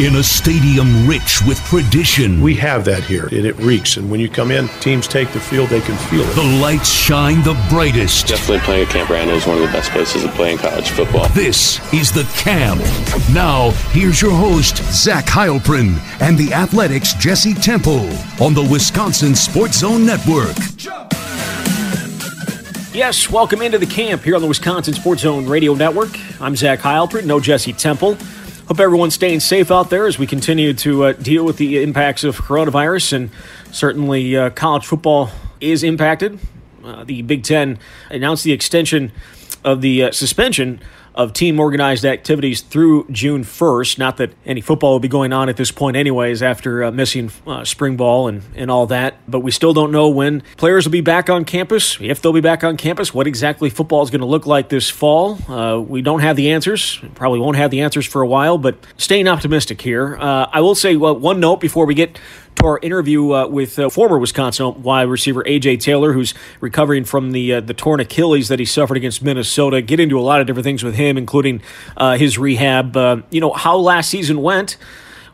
in 0.00 0.16
a 0.16 0.22
stadium 0.22 1.06
rich 1.06 1.42
with 1.46 1.62
tradition. 1.66 2.40
We 2.40 2.54
have 2.54 2.86
that 2.86 3.02
here, 3.02 3.26
and 3.26 3.44
it 3.44 3.54
reeks. 3.56 3.98
And 3.98 4.10
when 4.10 4.18
you 4.18 4.30
come 4.30 4.50
in, 4.50 4.66
teams 4.80 5.06
take 5.06 5.30
the 5.32 5.40
field, 5.40 5.68
they 5.68 5.82
can 5.82 5.94
feel 6.08 6.22
it. 6.22 6.34
The 6.34 6.58
lights 6.62 6.90
shine 6.90 7.42
the 7.42 7.52
brightest. 7.68 8.26
Definitely 8.26 8.60
playing 8.60 8.86
at 8.86 8.88
Camp 8.88 9.10
Randall 9.10 9.36
is 9.36 9.46
one 9.46 9.58
of 9.58 9.62
the 9.62 9.70
best 9.70 9.90
places 9.90 10.22
to 10.22 10.30
play 10.30 10.52
in 10.52 10.58
college 10.58 10.88
football. 10.88 11.28
This 11.28 11.78
is 11.92 12.10
the 12.10 12.24
Camp. 12.38 12.80
Now, 13.34 13.72
here's 13.90 14.22
your 14.22 14.30
host, 14.30 14.78
Zach 14.90 15.26
Heilprin, 15.26 15.98
and 16.22 16.38
the 16.38 16.54
Athletic's 16.54 17.12
Jesse 17.14 17.52
Temple 17.52 18.08
on 18.40 18.54
the 18.54 18.66
Wisconsin 18.72 19.34
Sports 19.34 19.80
Zone 19.80 20.06
Network. 20.06 20.56
Yes, 22.94 23.30
welcome 23.30 23.60
into 23.60 23.78
the 23.78 23.86
camp 23.86 24.22
here 24.22 24.34
on 24.34 24.40
the 24.40 24.48
Wisconsin 24.48 24.94
Sports 24.94 25.22
Zone 25.22 25.46
Radio 25.46 25.74
Network. 25.74 26.18
I'm 26.40 26.56
Zach 26.56 26.78
Heilprin, 26.78 27.26
no 27.26 27.38
Jesse 27.38 27.74
Temple. 27.74 28.16
Hope 28.70 28.78
everyone's 28.78 29.14
staying 29.14 29.40
safe 29.40 29.72
out 29.72 29.90
there 29.90 30.06
as 30.06 30.16
we 30.16 30.28
continue 30.28 30.72
to 30.74 31.06
uh, 31.06 31.12
deal 31.14 31.44
with 31.44 31.56
the 31.56 31.82
impacts 31.82 32.22
of 32.22 32.36
coronavirus, 32.36 33.14
and 33.14 33.30
certainly 33.72 34.36
uh, 34.36 34.50
college 34.50 34.86
football 34.86 35.28
is 35.60 35.82
impacted. 35.82 36.38
Uh, 36.84 37.02
the 37.02 37.22
Big 37.22 37.42
Ten 37.42 37.80
announced 38.10 38.44
the 38.44 38.52
extension 38.52 39.10
of 39.64 39.80
the 39.80 40.04
uh, 40.04 40.12
suspension 40.12 40.80
of 41.14 41.32
team 41.32 41.58
organized 41.60 42.04
activities 42.04 42.60
through 42.60 43.06
June 43.10 43.44
1st. 43.44 43.98
Not 43.98 44.16
that 44.18 44.32
any 44.44 44.60
football 44.60 44.92
will 44.92 45.00
be 45.00 45.08
going 45.08 45.32
on 45.32 45.48
at 45.48 45.56
this 45.56 45.70
point, 45.70 45.96
anyways, 45.96 46.42
after 46.42 46.84
uh, 46.84 46.90
missing 46.90 47.30
uh, 47.46 47.64
spring 47.64 47.96
ball 47.96 48.28
and, 48.28 48.42
and 48.54 48.70
all 48.70 48.86
that. 48.86 49.16
But 49.28 49.40
we 49.40 49.50
still 49.50 49.72
don't 49.72 49.92
know 49.92 50.08
when 50.08 50.42
players 50.56 50.84
will 50.84 50.92
be 50.92 51.00
back 51.00 51.28
on 51.28 51.44
campus, 51.44 51.98
if 52.00 52.22
they'll 52.22 52.32
be 52.32 52.40
back 52.40 52.64
on 52.64 52.76
campus, 52.76 53.12
what 53.12 53.26
exactly 53.26 53.70
football 53.70 54.02
is 54.02 54.10
going 54.10 54.20
to 54.20 54.26
look 54.26 54.46
like 54.46 54.68
this 54.68 54.88
fall. 54.88 55.38
Uh, 55.50 55.80
we 55.80 56.02
don't 56.02 56.20
have 56.20 56.36
the 56.36 56.50
answers. 56.52 57.00
Probably 57.14 57.40
won't 57.40 57.56
have 57.56 57.70
the 57.70 57.80
answers 57.80 58.06
for 58.06 58.22
a 58.22 58.26
while, 58.26 58.58
but 58.58 58.76
staying 58.96 59.28
optimistic 59.28 59.80
here. 59.80 60.16
Uh, 60.16 60.48
I 60.52 60.60
will 60.60 60.74
say 60.74 60.96
well, 60.96 61.16
one 61.16 61.40
note 61.40 61.60
before 61.60 61.86
we 61.86 61.94
get 61.94 62.18
to 62.56 62.66
our 62.66 62.78
interview 62.80 63.32
uh, 63.32 63.46
with 63.46 63.78
uh, 63.78 63.88
former 63.88 64.18
Wisconsin 64.18 64.82
wide 64.82 65.08
receiver 65.08 65.42
AJ 65.44 65.80
Taylor, 65.80 66.12
who's 66.12 66.34
recovering 66.60 67.04
from 67.04 67.32
the 67.32 67.54
uh, 67.54 67.60
the 67.60 67.74
torn 67.74 68.00
Achilles 68.00 68.48
that 68.48 68.58
he 68.58 68.64
suffered 68.64 68.96
against 68.96 69.22
Minnesota. 69.22 69.82
Get 69.82 70.00
into 70.00 70.18
a 70.18 70.22
lot 70.22 70.40
of 70.40 70.46
different 70.46 70.64
things 70.64 70.82
with 70.82 70.94
him, 70.94 71.16
including 71.16 71.62
uh, 71.96 72.16
his 72.16 72.38
rehab. 72.38 72.96
Uh, 72.96 73.22
you 73.30 73.40
know 73.40 73.52
how 73.52 73.76
last 73.76 74.10
season 74.10 74.42
went. 74.42 74.76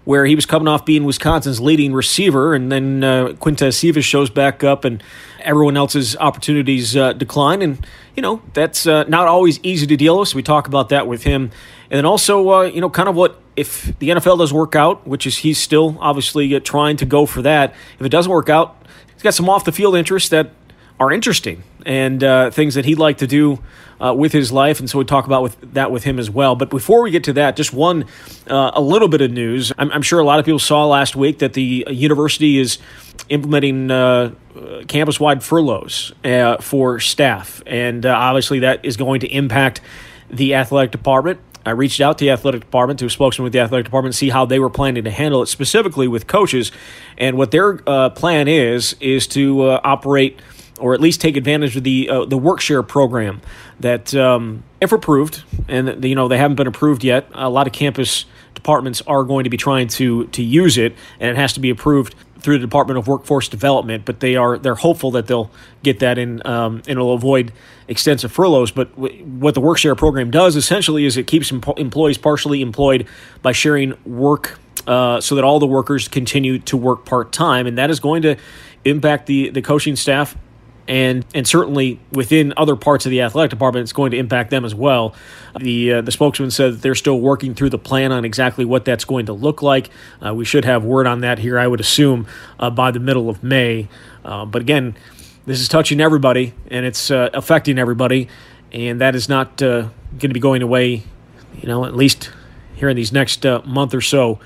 Where 0.04 0.24
he 0.24 0.36
was 0.36 0.46
coming 0.46 0.68
off 0.68 0.84
being 0.84 1.02
Wisconsin's 1.02 1.60
leading 1.60 1.92
receiver, 1.92 2.54
and 2.54 2.70
then 2.70 3.02
uh, 3.02 3.30
Quintez 3.40 3.74
Cephus 3.74 4.04
shows 4.04 4.30
back 4.30 4.62
up, 4.62 4.84
and 4.84 5.02
everyone 5.40 5.76
else's 5.76 6.16
opportunities 6.18 6.92
decline. 6.92 7.60
And, 7.60 7.84
you 8.14 8.22
know, 8.22 8.40
that's 8.54 8.86
not 8.86 9.12
always 9.12 9.58
easy 9.64 9.84
to 9.84 9.96
deal 9.96 10.20
with. 10.20 10.28
So 10.28 10.36
we 10.36 10.44
talk 10.44 10.68
about 10.68 10.90
that 10.90 11.08
with 11.08 11.24
him 11.24 11.50
and 11.90 11.98
then 11.98 12.06
also, 12.06 12.50
uh, 12.50 12.62
you 12.62 12.80
know, 12.80 12.90
kind 12.90 13.08
of 13.08 13.14
what 13.14 13.40
if 13.56 13.98
the 13.98 14.10
NFL 14.10 14.38
does 14.38 14.52
work 14.52 14.76
out, 14.76 15.06
which 15.06 15.26
is 15.26 15.38
he's 15.38 15.58
still 15.58 15.96
obviously 16.00 16.54
uh, 16.54 16.60
trying 16.60 16.96
to 16.98 17.06
go 17.06 17.26
for 17.26 17.42
that. 17.42 17.74
If 17.98 18.06
it 18.06 18.10
doesn't 18.10 18.30
work 18.30 18.48
out, 18.48 18.76
he's 19.14 19.22
got 19.22 19.34
some 19.34 19.48
off 19.48 19.64
the 19.64 19.72
field 19.72 19.96
interests 19.96 20.28
that 20.30 20.50
are 20.98 21.12
interesting 21.12 21.62
and 21.84 22.22
uh, 22.24 22.50
things 22.50 22.74
that 22.74 22.84
he'd 22.84 22.98
like 22.98 23.18
to 23.18 23.26
do 23.26 23.62
uh, 24.00 24.12
with 24.12 24.32
his 24.32 24.52
life, 24.52 24.80
and 24.80 24.90
so 24.90 24.98
we 24.98 25.04
talk 25.04 25.24
about 25.24 25.42
with 25.42 25.74
that 25.74 25.90
with 25.90 26.04
him 26.04 26.18
as 26.18 26.28
well. 26.30 26.54
But 26.56 26.68
before 26.68 27.02
we 27.02 27.10
get 27.10 27.24
to 27.24 27.32
that, 27.34 27.56
just 27.56 27.72
one 27.72 28.04
uh, 28.48 28.72
a 28.74 28.80
little 28.80 29.08
bit 29.08 29.20
of 29.20 29.30
news. 29.30 29.72
I'm, 29.78 29.90
I'm, 29.92 30.02
sure 30.02 30.20
a 30.20 30.24
lot 30.24 30.38
of 30.38 30.44
people 30.44 30.58
saw 30.58 30.86
last 30.86 31.16
week 31.16 31.38
that 31.38 31.54
the 31.54 31.86
university 31.88 32.58
is 32.58 32.78
implementing 33.28 33.90
uh, 33.90 34.34
campus-wide 34.88 35.42
furloughs 35.42 36.12
uh, 36.24 36.58
for 36.58 37.00
staff, 37.00 37.62
and 37.66 38.04
uh, 38.04 38.14
obviously 38.14 38.58
that 38.60 38.84
is 38.84 38.96
going 38.96 39.20
to 39.20 39.28
impact 39.28 39.80
the 40.28 40.54
athletic 40.54 40.90
department. 40.90 41.40
I 41.66 41.70
reached 41.70 42.00
out 42.00 42.18
to 42.18 42.24
the 42.24 42.30
athletic 42.30 42.62
department, 42.62 43.00
to 43.00 43.06
a 43.06 43.10
spokesman 43.10 43.44
with 43.44 43.52
the 43.52 43.58
athletic 43.58 43.84
department, 43.84 44.14
to 44.14 44.18
see 44.18 44.30
how 44.30 44.46
they 44.46 44.58
were 44.58 44.70
planning 44.70 45.04
to 45.04 45.10
handle 45.10 45.42
it 45.42 45.46
specifically 45.46 46.08
with 46.08 46.26
coaches. 46.26 46.72
And 47.18 47.36
what 47.36 47.50
their 47.50 47.80
uh, 47.86 48.10
plan 48.10 48.48
is, 48.48 48.94
is 49.00 49.26
to 49.28 49.62
uh, 49.62 49.80
operate 49.82 50.40
or 50.78 50.94
at 50.94 51.00
least 51.00 51.20
take 51.20 51.36
advantage 51.36 51.76
of 51.76 51.84
the 51.84 52.08
uh, 52.08 52.24
the 52.24 52.38
workshare 52.38 52.86
program 52.86 53.40
that, 53.80 54.14
um, 54.14 54.62
if 54.80 54.92
approved, 54.92 55.42
and 55.68 56.04
you 56.04 56.14
know 56.14 56.28
they 56.28 56.38
haven't 56.38 56.56
been 56.56 56.66
approved 56.66 57.02
yet, 57.02 57.28
a 57.32 57.48
lot 57.48 57.66
of 57.66 57.72
campus 57.72 58.26
departments 58.54 59.02
are 59.06 59.24
going 59.24 59.44
to 59.44 59.50
be 59.50 59.56
trying 59.56 59.88
to 59.88 60.26
to 60.28 60.42
use 60.42 60.76
it, 60.76 60.94
and 61.18 61.30
it 61.30 61.36
has 61.36 61.52
to 61.54 61.60
be 61.60 61.70
approved 61.70 62.14
through 62.40 62.58
the 62.58 62.66
Department 62.66 62.98
of 62.98 63.08
Workforce 63.08 63.48
Development, 63.48 64.04
but 64.04 64.20
they 64.20 64.36
are 64.36 64.58
they're 64.58 64.74
hopeful 64.74 65.10
that 65.12 65.26
they'll 65.26 65.50
get 65.82 66.00
that 66.00 66.18
in 66.18 66.46
um, 66.46 66.76
and 66.76 66.90
it'll 66.90 67.14
avoid 67.14 67.52
extensive 67.88 68.32
furloughs. 68.32 68.70
But 68.70 68.94
w- 68.96 69.24
what 69.24 69.54
the 69.54 69.60
workshare 69.60 69.96
program 69.96 70.30
does 70.30 70.56
essentially 70.56 71.04
is 71.04 71.16
it 71.16 71.26
keeps 71.26 71.52
em- 71.52 71.62
employees 71.76 72.18
partially 72.18 72.62
employed 72.62 73.06
by 73.42 73.52
sharing 73.52 73.94
work. 74.04 74.58
Uh, 74.86 75.20
so 75.20 75.34
that 75.34 75.42
all 75.42 75.58
the 75.58 75.66
workers 75.66 76.06
continue 76.06 76.60
to 76.60 76.76
work 76.76 77.04
part 77.04 77.32
time, 77.32 77.66
and 77.66 77.76
that 77.76 77.90
is 77.90 77.98
going 77.98 78.22
to 78.22 78.36
impact 78.84 79.26
the 79.26 79.50
the 79.50 79.60
coaching 79.60 79.96
staff 79.96 80.36
and 80.88 81.24
and 81.34 81.46
certainly 81.46 81.98
within 82.12 82.52
other 82.56 82.76
parts 82.76 83.06
of 83.06 83.10
the 83.10 83.22
athletic 83.22 83.50
department, 83.50 83.82
it's 83.82 83.92
going 83.92 84.10
to 84.12 84.16
impact 84.16 84.50
them 84.50 84.64
as 84.64 84.74
well. 84.74 85.14
The 85.58 85.94
uh, 85.94 86.00
the 86.02 86.12
spokesman 86.12 86.50
said 86.50 86.74
that 86.74 86.82
they're 86.82 86.94
still 86.94 87.20
working 87.20 87.54
through 87.54 87.70
the 87.70 87.78
plan 87.78 88.12
on 88.12 88.24
exactly 88.24 88.64
what 88.64 88.84
that's 88.84 89.04
going 89.04 89.26
to 89.26 89.32
look 89.32 89.62
like. 89.62 89.90
Uh, 90.24 90.34
we 90.34 90.44
should 90.44 90.64
have 90.64 90.84
word 90.84 91.06
on 91.06 91.20
that 91.20 91.38
here, 91.38 91.58
I 91.58 91.66
would 91.66 91.80
assume, 91.80 92.26
uh, 92.58 92.70
by 92.70 92.90
the 92.90 93.00
middle 93.00 93.28
of 93.28 93.42
May. 93.42 93.88
Uh, 94.24 94.44
but 94.44 94.62
again, 94.62 94.96
this 95.44 95.60
is 95.60 95.68
touching 95.68 96.00
everybody 96.00 96.54
and 96.68 96.86
it's 96.86 97.10
uh, 97.10 97.30
affecting 97.34 97.78
everybody, 97.78 98.28
and 98.72 99.00
that 99.00 99.14
is 99.14 99.28
not 99.28 99.60
uh, 99.62 99.88
going 100.10 100.30
to 100.30 100.34
be 100.34 100.40
going 100.40 100.62
away. 100.62 101.02
You 101.60 101.68
know, 101.68 101.84
at 101.84 101.96
least 101.96 102.30
here 102.74 102.88
in 102.88 102.96
these 102.96 103.12
next 103.12 103.44
month 103.64 103.94
or 103.94 104.02
so 104.02 104.38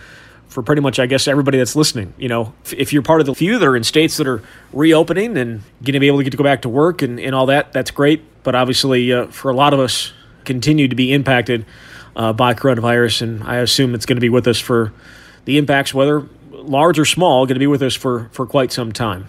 for 0.51 0.63
pretty 0.63 0.83
much, 0.83 0.99
I 0.99 1.07
guess, 1.07 1.29
everybody 1.29 1.59
that's 1.59 1.77
listening. 1.77 2.13
You 2.19 2.29
know, 2.29 2.53
if 2.77 2.93
you're 2.93 3.03
part 3.03 3.21
of 3.21 3.27
the 3.27 3.35
few 3.35 3.59
that 3.59 3.67
are 3.67 3.77
in 3.77 3.85
states 3.85 4.17
that 4.19 4.27
are 4.27 4.43
reopening 4.73 5.39
and 5.39 5.63
going 5.83 5.95
to 5.95 6.01
be 6.01 6.09
able 6.09 6.19
to 6.19 6.25
get 6.25 6.31
to 6.31 6.37
go 6.37 6.45
back 6.45 6.63
to 6.63 6.69
work 6.69 7.03
and, 7.03 7.19
and 7.19 7.35
all 7.35 7.47
that, 7.47 7.73
that's 7.73 7.91
great. 7.91 8.23
But 8.43 8.55
obviously, 8.55 9.13
uh, 9.13 9.29
for 9.29 9.51
a 9.51 9.55
lot 9.55 9.73
of 9.73 9.81
us, 9.81 10.13
continue 10.45 10.89
to 10.89 10.97
be 10.97 11.13
impacted 11.13 11.65
uh, 12.17 12.33
by 12.33 12.55
coronavirus, 12.55 13.23
and 13.23 13.45
I 13.45 13.57
assume 13.57 13.95
it's 13.95 14.07
going 14.07 14.17
to 14.17 14.21
be 14.21 14.29
with 14.29 14.49
us 14.49 14.59
for 14.59 14.93
the 15.45 15.59
impacts, 15.59 15.95
whether 15.95 16.27
large 16.51 16.99
or 16.99 17.05
small, 17.05 17.47
going 17.47 17.55
to 17.55 17.61
be 17.61 17.67
with 17.67 17.83
us 17.83 17.95
for 17.95 18.29
for 18.33 18.47
quite 18.47 18.73
some 18.73 18.93
time. 18.93 19.29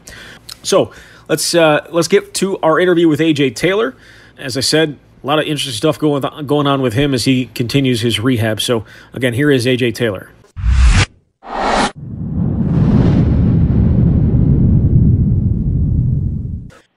So 0.64 0.92
let's 1.28 1.54
uh, 1.54 1.88
let's 1.92 2.08
get 2.08 2.34
to 2.36 2.58
our 2.60 2.80
interview 2.80 3.08
with 3.08 3.20
AJ 3.20 3.56
Taylor. 3.56 3.96
As 4.38 4.58
I 4.58 4.62
said, 4.62 4.98
a 5.24 5.28
lot 5.28 5.40
of 5.40 5.46
interesting 5.46 5.74
stuff 5.74 6.00
going 6.00 6.24
going 6.46 6.68
on 6.68 6.81
with 6.81 6.94
him 6.94 7.14
as 7.14 7.26
he 7.26 7.46
continues 7.48 8.02
his 8.02 8.20
rehab. 8.20 8.60
So 8.60 8.86
again, 9.14 9.34
here 9.34 9.52
is 9.52 9.66
AJ 9.66 9.94
Taylor. 9.94 10.31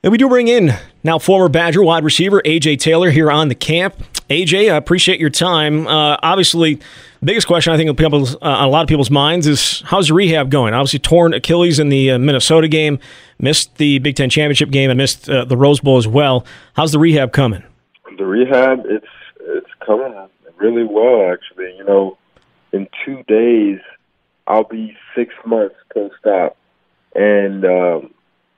And 0.04 0.10
we 0.10 0.18
do 0.18 0.28
bring 0.28 0.48
in 0.48 0.70
now 1.02 1.18
former 1.18 1.48
Badger 1.48 1.82
wide 1.82 2.04
receiver 2.04 2.42
AJ 2.42 2.78
Taylor 2.78 3.10
here 3.10 3.30
on 3.30 3.48
the 3.48 3.54
camp. 3.54 3.94
AJ, 4.28 4.70
I 4.70 4.76
appreciate 4.76 5.18
your 5.18 5.30
time. 5.30 5.86
Uh, 5.86 6.18
obviously, 6.22 6.78
biggest 7.22 7.46
question 7.46 7.72
I 7.72 7.78
think 7.78 7.88
on, 7.88 7.96
people's, 7.96 8.34
uh, 8.34 8.40
on 8.42 8.64
a 8.64 8.68
lot 8.68 8.82
of 8.82 8.88
people's 8.88 9.10
minds 9.10 9.46
is 9.46 9.82
how's 9.86 10.10
your 10.10 10.18
rehab 10.18 10.50
going? 10.50 10.74
Obviously, 10.74 10.98
torn 10.98 11.32
Achilles 11.32 11.78
in 11.78 11.88
the 11.88 12.10
uh, 12.10 12.18
Minnesota 12.18 12.68
game, 12.68 12.98
missed 13.38 13.78
the 13.78 13.98
Big 14.00 14.14
Ten 14.14 14.28
championship 14.28 14.68
game, 14.70 14.90
and 14.90 14.98
missed 14.98 15.26
uh, 15.30 15.46
the 15.46 15.56
Rose 15.56 15.80
Bowl 15.80 15.96
as 15.96 16.06
well. 16.06 16.44
How's 16.74 16.92
the 16.92 16.98
rehab 16.98 17.32
coming? 17.32 17.62
The 18.18 18.26
rehab, 18.26 18.80
it's 18.84 19.06
it's 19.40 19.70
coming 19.86 20.12
really 20.58 20.84
well 20.84 21.32
actually. 21.32 21.74
You 21.78 21.84
know, 21.84 22.18
in 22.72 22.88
two 23.06 23.22
days, 23.22 23.80
I'll 24.46 24.64
be 24.64 24.98
six 25.16 25.32
months 25.46 25.76
post 25.94 26.26
op, 26.26 26.58
and 27.14 27.64
um, 27.64 28.12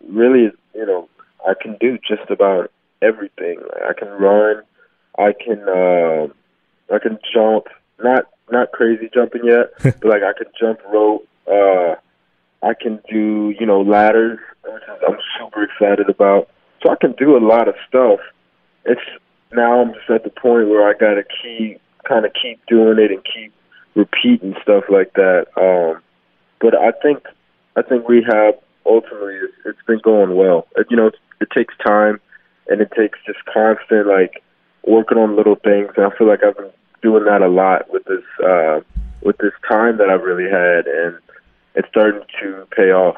really, 0.09 0.51
you 0.75 0.87
know 0.87 1.09
I 1.47 1.55
can 1.61 1.77
do 1.81 1.99
just 1.99 2.31
about 2.31 2.71
everything. 3.03 3.61
I 3.89 3.93
can 3.93 4.09
run. 4.09 4.63
I 5.19 5.33
can 5.33 5.63
uh, 5.69 6.95
I 6.95 6.99
can 6.99 7.19
jump. 7.33 7.67
Not 8.03 8.27
not 8.51 8.73
crazy 8.73 9.09
jumping 9.13 9.45
yet, 9.45 9.73
but 9.83 10.05
like 10.05 10.23
I 10.23 10.33
can 10.37 10.53
jump 10.59 10.81
rope. 10.93 11.27
Uh, 11.47 11.95
I 12.63 12.75
can 12.75 13.01
do 13.11 13.55
you 13.59 13.67
know 13.67 13.81
ladders, 13.83 14.39
which 14.65 14.83
I'm 14.89 15.19
super 15.39 15.65
excited 15.65 16.09
about. 16.09 16.49
So 16.83 16.91
I 16.91 16.97
can 16.97 17.13
do 17.13 17.37
a 17.37 17.43
lot 17.45 17.69
of 17.69 17.75
stuff. 17.89 18.21
It's 18.85 19.01
now 19.53 19.81
I'm 19.81 19.95
just 19.95 20.11
at 20.11 20.25
the 20.25 20.31
point 20.31 20.69
where 20.69 20.89
I 20.89 20.93
gotta 20.93 21.25
keep 21.43 21.81
kind 22.09 22.25
of 22.25 22.33
keep 22.41 22.65
doing 22.67 22.99
it 22.99 23.11
and 23.11 23.25
keep 23.25 23.53
repeating 23.95 24.55
stuff 24.63 24.85
like 24.89 25.13
that. 25.15 25.47
Um, 25.57 26.03
but 26.61 26.75
I 26.77 26.93
think 27.03 27.25
I 27.77 27.83
think 27.83 28.09
rehab 28.09 28.57
ultimately 28.89 29.35
it's, 29.35 29.55
it's 29.65 29.83
been 29.87 30.01
going 30.01 30.37
well. 30.37 30.67
You 30.89 30.97
know, 30.97 31.07
it's 31.09 31.19
it 31.41 31.51
takes 31.51 31.75
time 31.85 32.21
and 32.69 32.81
it 32.81 32.91
takes 32.97 33.19
just 33.27 33.39
constant 33.53 34.07
like 34.07 34.43
working 34.87 35.19
on 35.19 35.37
little 35.37 35.57
things 35.57 35.91
and 35.97 36.07
I 36.07 36.17
feel 36.17 36.27
like 36.27 36.43
I've 36.43 36.57
been 36.57 36.71
doing 37.03 37.25
that 37.25 37.43
a 37.43 37.49
lot 37.49 37.91
with 37.93 38.05
this 38.05 38.25
uh 38.45 38.81
with 39.23 39.37
this 39.39 39.53
time 39.69 39.99
that 39.99 40.09
I've 40.09 40.23
really 40.23 40.51
had 40.51 40.87
and 40.87 41.19
it's 41.75 41.89
starting 41.89 42.23
to 42.41 42.67
pay 42.75 42.91
off. 42.91 43.17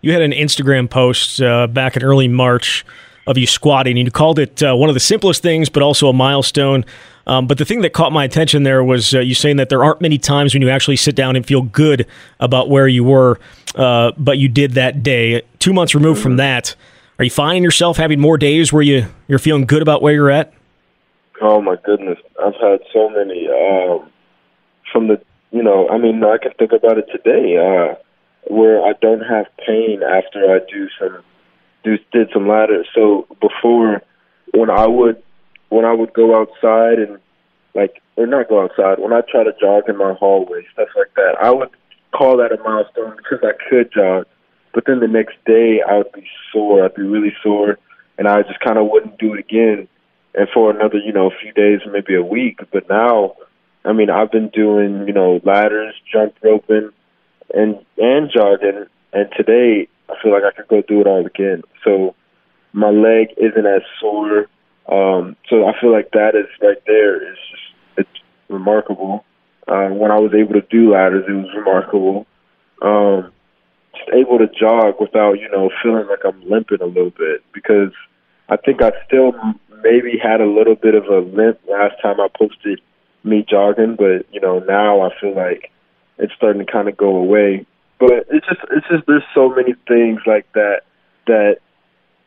You 0.00 0.12
had 0.12 0.22
an 0.22 0.32
Instagram 0.32 0.88
post 0.88 1.40
uh, 1.40 1.66
back 1.66 1.96
in 1.96 2.02
early 2.02 2.28
March 2.28 2.84
of 3.26 3.36
you 3.38 3.46
squatting 3.46 3.98
and 3.98 4.06
you 4.06 4.10
called 4.10 4.38
it 4.38 4.62
uh, 4.62 4.74
one 4.74 4.88
of 4.88 4.94
the 4.94 5.00
simplest 5.00 5.42
things 5.42 5.68
but 5.68 5.82
also 5.82 6.08
a 6.08 6.12
milestone 6.12 6.84
Um, 7.26 7.46
but 7.46 7.58
the 7.58 7.64
thing 7.64 7.80
that 7.82 7.92
caught 7.92 8.12
my 8.12 8.24
attention 8.24 8.64
there 8.64 8.84
was 8.84 9.14
uh, 9.14 9.20
you 9.20 9.34
saying 9.34 9.56
that 9.56 9.68
there 9.68 9.82
aren't 9.82 10.00
many 10.00 10.18
times 10.18 10.54
when 10.54 10.62
you 10.62 10.68
actually 10.68 10.96
sit 10.96 11.16
down 11.16 11.36
and 11.36 11.46
feel 11.46 11.62
good 11.62 12.06
about 12.38 12.68
where 12.68 12.86
you 12.86 13.02
were, 13.04 13.40
uh, 13.74 14.12
but 14.18 14.38
you 14.38 14.48
did 14.48 14.72
that 14.72 15.02
day. 15.02 15.42
Two 15.58 15.72
months 15.72 15.94
removed 15.94 16.20
from 16.22 16.36
that, 16.36 16.76
are 17.18 17.24
you 17.24 17.30
finding 17.30 17.62
yourself 17.62 17.96
having 17.96 18.20
more 18.20 18.36
days 18.36 18.72
where 18.72 18.82
you 18.82 19.06
you're 19.28 19.38
feeling 19.38 19.64
good 19.64 19.82
about 19.82 20.02
where 20.02 20.12
you're 20.12 20.30
at? 20.30 20.52
Oh 21.40 21.60
my 21.60 21.76
goodness, 21.84 22.18
I've 22.42 22.54
had 22.60 22.80
so 22.92 23.08
many. 23.08 23.48
Um, 23.48 24.10
from 24.92 25.08
the, 25.08 25.20
you 25.50 25.62
know, 25.62 25.88
I 25.88 25.98
mean, 25.98 26.22
I 26.22 26.38
can 26.38 26.52
think 26.58 26.72
about 26.72 26.98
it 26.98 27.06
today, 27.10 27.56
uh, 27.56 27.94
where 28.52 28.84
I 28.84 28.92
don't 29.00 29.20
have 29.20 29.46
pain 29.66 30.02
after 30.02 30.54
I 30.54 30.60
do 30.70 30.88
some, 30.98 31.22
do 31.82 31.98
did 32.12 32.30
some 32.32 32.46
ladders. 32.48 32.86
So 32.94 33.26
before, 33.40 34.02
when 34.52 34.70
I 34.70 34.86
would, 34.86 35.22
when 35.68 35.84
I 35.84 35.92
would 35.92 36.12
go 36.12 36.40
outside 36.40 36.98
and 36.98 37.18
like, 37.74 38.00
or 38.16 38.26
not 38.26 38.48
go 38.48 38.62
outside, 38.62 38.98
when 38.98 39.12
I 39.12 39.20
try 39.22 39.42
to 39.42 39.52
jog 39.60 39.88
in 39.88 39.96
my 39.96 40.14
hallway, 40.14 40.64
stuff 40.72 40.88
like 40.96 41.12
that, 41.16 41.36
I 41.40 41.50
would 41.50 41.70
call 42.12 42.36
that 42.36 42.52
a 42.52 42.62
milestone 42.62 43.16
because 43.16 43.40
I 43.42 43.52
could 43.68 43.92
jog. 43.92 44.26
But 44.72 44.84
then 44.86 45.00
the 45.00 45.08
next 45.08 45.36
day, 45.44 45.82
I 45.88 45.98
would 45.98 46.12
be 46.12 46.26
sore. 46.52 46.84
I'd 46.84 46.94
be 46.94 47.02
really 47.02 47.32
sore, 47.42 47.78
and 48.18 48.28
I 48.28 48.42
just 48.42 48.60
kind 48.60 48.78
of 48.78 48.88
wouldn't 48.90 49.18
do 49.18 49.34
it 49.34 49.40
again. 49.40 49.88
And 50.34 50.48
for 50.52 50.70
another, 50.70 50.98
you 50.98 51.12
know, 51.12 51.28
a 51.28 51.38
few 51.40 51.52
days, 51.52 51.80
maybe 51.90 52.14
a 52.14 52.22
week. 52.22 52.58
But 52.72 52.88
now, 52.88 53.36
I 53.84 53.92
mean, 53.92 54.10
I've 54.10 54.32
been 54.32 54.48
doing, 54.48 55.06
you 55.06 55.12
know, 55.12 55.40
ladders, 55.44 55.94
jump 56.12 56.34
roping, 56.42 56.90
and 57.54 57.78
and 57.98 58.30
jogging. 58.32 58.86
And 59.12 59.28
today, 59.36 59.88
I 60.08 60.14
feel 60.20 60.32
like 60.32 60.42
I 60.42 60.50
could 60.50 60.68
go 60.68 60.82
do 60.82 61.00
it 61.00 61.06
all 61.06 61.24
again. 61.24 61.62
So 61.84 62.16
my 62.72 62.90
leg 62.90 63.28
isn't 63.36 63.66
as 63.66 63.82
sore. 64.00 64.46
Um, 64.88 65.36
so 65.48 65.66
I 65.66 65.78
feel 65.80 65.92
like 65.92 66.10
that 66.12 66.34
is 66.34 66.46
right 66.60 66.82
there. 66.86 67.16
It's 67.16 67.40
just 67.50 67.62
it's 67.96 68.24
remarkable. 68.48 69.24
Uh, 69.66 69.88
when 69.88 70.10
I 70.10 70.18
was 70.18 70.34
able 70.34 70.54
to 70.54 70.66
do 70.68 70.92
ladders, 70.92 71.24
it 71.26 71.32
was 71.32 71.54
remarkable. 71.56 72.26
Um, 72.82 73.32
just 73.96 74.10
able 74.12 74.38
to 74.38 74.48
jog 74.48 75.00
without, 75.00 75.34
you 75.34 75.48
know, 75.50 75.70
feeling 75.82 76.06
like 76.08 76.24
I'm 76.24 76.48
limping 76.48 76.82
a 76.82 76.86
little 76.86 77.10
bit 77.10 77.42
because 77.52 77.92
I 78.48 78.56
think 78.56 78.82
I 78.82 78.92
still 79.06 79.32
maybe 79.82 80.18
had 80.22 80.40
a 80.40 80.46
little 80.46 80.74
bit 80.74 80.94
of 80.94 81.04
a 81.06 81.20
limp 81.20 81.60
last 81.68 81.94
time 82.02 82.20
I 82.20 82.28
posted 82.36 82.80
me 83.22 83.44
jogging, 83.48 83.96
but 83.96 84.26
you 84.32 84.40
know, 84.40 84.58
now 84.58 85.00
I 85.00 85.08
feel 85.18 85.34
like 85.34 85.70
it's 86.18 86.34
starting 86.34 86.64
to 86.64 86.70
kind 86.70 86.88
of 86.88 86.96
go 86.96 87.16
away. 87.16 87.66
But 87.98 88.26
it's 88.30 88.46
just, 88.46 88.60
it's 88.70 88.86
just, 88.88 89.06
there's 89.06 89.22
so 89.34 89.48
many 89.48 89.74
things 89.88 90.20
like 90.26 90.50
that 90.52 90.82
that 91.26 91.58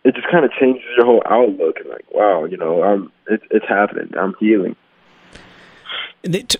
it 0.07 0.15
just 0.15 0.27
kind 0.31 0.45
of 0.45 0.51
changes 0.53 0.85
your 0.95 1.05
whole 1.05 1.21
outlook. 1.25 1.77
And 1.79 1.89
like, 1.89 2.05
wow, 2.11 2.45
you 2.45 2.55
know, 2.55 2.81
I'm, 2.81 3.11
it, 3.27 3.41
it's 3.51 3.67
happening. 3.67 4.13
I'm 4.17 4.35
healing. 4.39 4.75